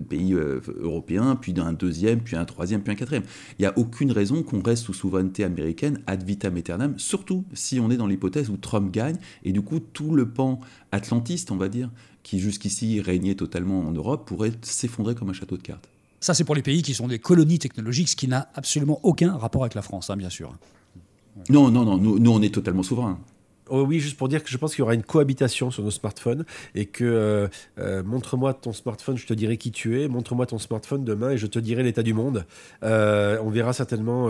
pays 0.09 0.33
européen, 0.33 1.37
puis 1.41 1.53
d'un 1.53 1.73
deuxième, 1.73 2.21
puis 2.21 2.37
un 2.37 2.45
troisième, 2.45 2.83
puis 2.83 2.93
un 2.93 2.97
quatrième. 2.97 3.25
Il 3.59 3.63
n'y 3.63 3.67
a 3.67 3.79
aucune 3.79 4.13
raison 4.13 4.43
qu'on 4.43 4.63
reste 4.63 4.85
sous 4.85 4.95
souveraineté 4.95 5.45
américaine 5.45 6.01
ad 6.07 6.23
vitam 6.23 6.57
aeternam, 6.57 6.95
surtout 6.99 7.45
si 7.53 7.81
on 7.81 7.91
est 7.91 7.97
dans 7.97 8.07
l'hypothèse 8.07 8.51
où 8.51 8.57
Trump 8.57 8.93
gagne, 8.93 9.17
et 9.45 9.53
du 9.53 9.63
coup 9.63 9.81
tout 9.81 10.15
le 10.15 10.29
pan 10.29 10.61
atlantiste, 10.93 11.51
on 11.51 11.57
va 11.57 11.69
dire, 11.69 11.91
qui 12.27 12.41
jusqu'ici 12.41 13.01
régnait 13.01 13.37
totalement 13.37 13.87
en 13.87 13.93
Europe, 13.93 14.27
pourrait 14.27 14.51
s'effondrer 14.63 15.15
comme 15.15 15.31
un 15.31 15.33
château 15.33 15.57
de 15.57 15.63
cartes. 15.63 15.89
Ça, 16.19 16.35
c'est 16.35 16.43
pour 16.43 16.57
les 16.57 16.63
pays 16.63 16.83
qui 16.83 16.93
sont 16.93 17.07
des 17.07 17.21
colonies 17.21 17.61
technologiques, 17.61 18.09
ce 18.09 18.17
qui 18.17 18.27
n'a 18.27 18.49
absolument 18.57 18.99
aucun 19.05 19.37
rapport 19.37 19.63
avec 19.63 19.75
la 19.75 19.83
France, 19.83 20.11
hein, 20.11 20.17
bien 20.17 20.29
sûr. 20.29 20.53
Non, 21.51 21.71
non, 21.71 21.85
non, 21.85 21.99
nous, 21.99 22.33
on 22.33 22.43
est 22.43 22.53
totalement 22.53 22.83
souverains. 22.83 23.21
Oh 23.69 23.85
oui, 23.87 24.01
juste 24.01 24.17
pour 24.17 24.29
dire 24.29 24.43
que 24.43 24.51
je 24.51 24.57
pense 24.59 24.75
qu'il 24.75 24.81
y 24.81 24.83
aura 24.83 24.95
une 24.95 25.05
cohabitation 25.05 25.71
sur 25.71 25.85
nos 25.85 25.91
smartphones 25.93 26.45
et 26.75 26.87
que 26.87 27.05
euh, 27.05 27.49
euh, 27.79 28.03
montre-moi 28.03 28.55
ton 28.55 28.73
smartphone, 28.73 29.17
je 29.17 29.27
te 29.27 29.35
dirai 29.35 29.57
qui 29.57 29.71
tu 29.71 30.01
es, 30.01 30.09
montre-moi 30.09 30.47
ton 30.47 30.59
smartphone 30.59 31.05
demain 31.05 31.31
et 31.31 31.39
je 31.39 31.47
te 31.47 31.61
dirai 31.61 31.85
l'état 31.85 32.03
du 32.03 32.13
monde. 32.13 32.45
Euh, 32.83 33.39
on 33.45 33.51
verra 33.51 33.73
certainement 33.73 34.29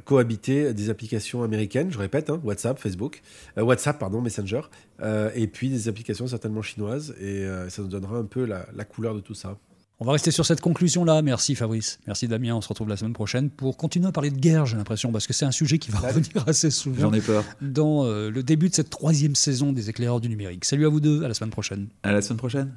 cohabiter 0.00 0.74
des 0.74 0.90
applications 0.90 1.42
américaines, 1.42 1.90
je 1.90 1.98
répète, 1.98 2.30
hein, 2.30 2.40
WhatsApp, 2.44 2.78
Facebook, 2.78 3.22
euh, 3.58 3.62
WhatsApp, 3.62 3.98
pardon, 3.98 4.20
Messenger, 4.20 4.62
euh, 5.02 5.30
et 5.34 5.46
puis 5.46 5.68
des 5.68 5.88
applications 5.88 6.26
certainement 6.26 6.62
chinoises, 6.62 7.14
et 7.20 7.44
euh, 7.44 7.68
ça 7.68 7.82
nous 7.82 7.88
donnera 7.88 8.16
un 8.16 8.24
peu 8.24 8.44
la, 8.44 8.84
couleur 8.84 9.14
de 9.14 9.20
tout 9.20 9.34
ça. 9.34 9.56
On 10.00 10.04
va 10.04 10.12
rester 10.12 10.32
sur 10.32 10.44
cette 10.44 10.60
conclusion-là. 10.60 11.22
Merci 11.22 11.54
Fabrice. 11.54 12.00
Merci 12.08 12.26
Damien. 12.26 12.56
On 12.56 12.60
se 12.60 12.68
retrouve 12.68 12.88
la 12.88 12.96
semaine 12.96 13.12
prochaine 13.12 13.50
pour 13.50 13.76
continuer 13.76 14.08
à 14.08 14.12
parler 14.12 14.30
de 14.30 14.38
guerre, 14.38 14.66
j'ai 14.66 14.76
l'impression, 14.76 15.12
parce 15.12 15.28
que 15.28 15.32
c'est 15.32 15.44
un 15.44 15.52
sujet 15.52 15.78
qui 15.78 15.92
va 15.92 16.00
revenir 16.00 16.48
assez 16.48 16.70
souvent. 16.70 17.02
J'en 17.02 17.12
ai 17.12 17.20
peur. 17.20 17.44
Dans 17.60 18.04
euh, 18.04 18.28
le 18.28 18.42
début 18.42 18.68
de 18.68 18.74
cette 18.74 18.90
troisième 18.90 19.36
saison 19.36 19.72
des 19.72 19.90
éclaireurs 19.90 20.20
du 20.20 20.28
numérique. 20.28 20.64
Salut 20.64 20.86
à 20.86 20.88
vous 20.88 21.00
deux. 21.00 21.22
À 21.22 21.28
la 21.28 21.34
semaine 21.34 21.50
prochaine. 21.50 21.88
À 22.02 22.10
la 22.10 22.20
semaine 22.20 22.38
prochaine. 22.38 22.72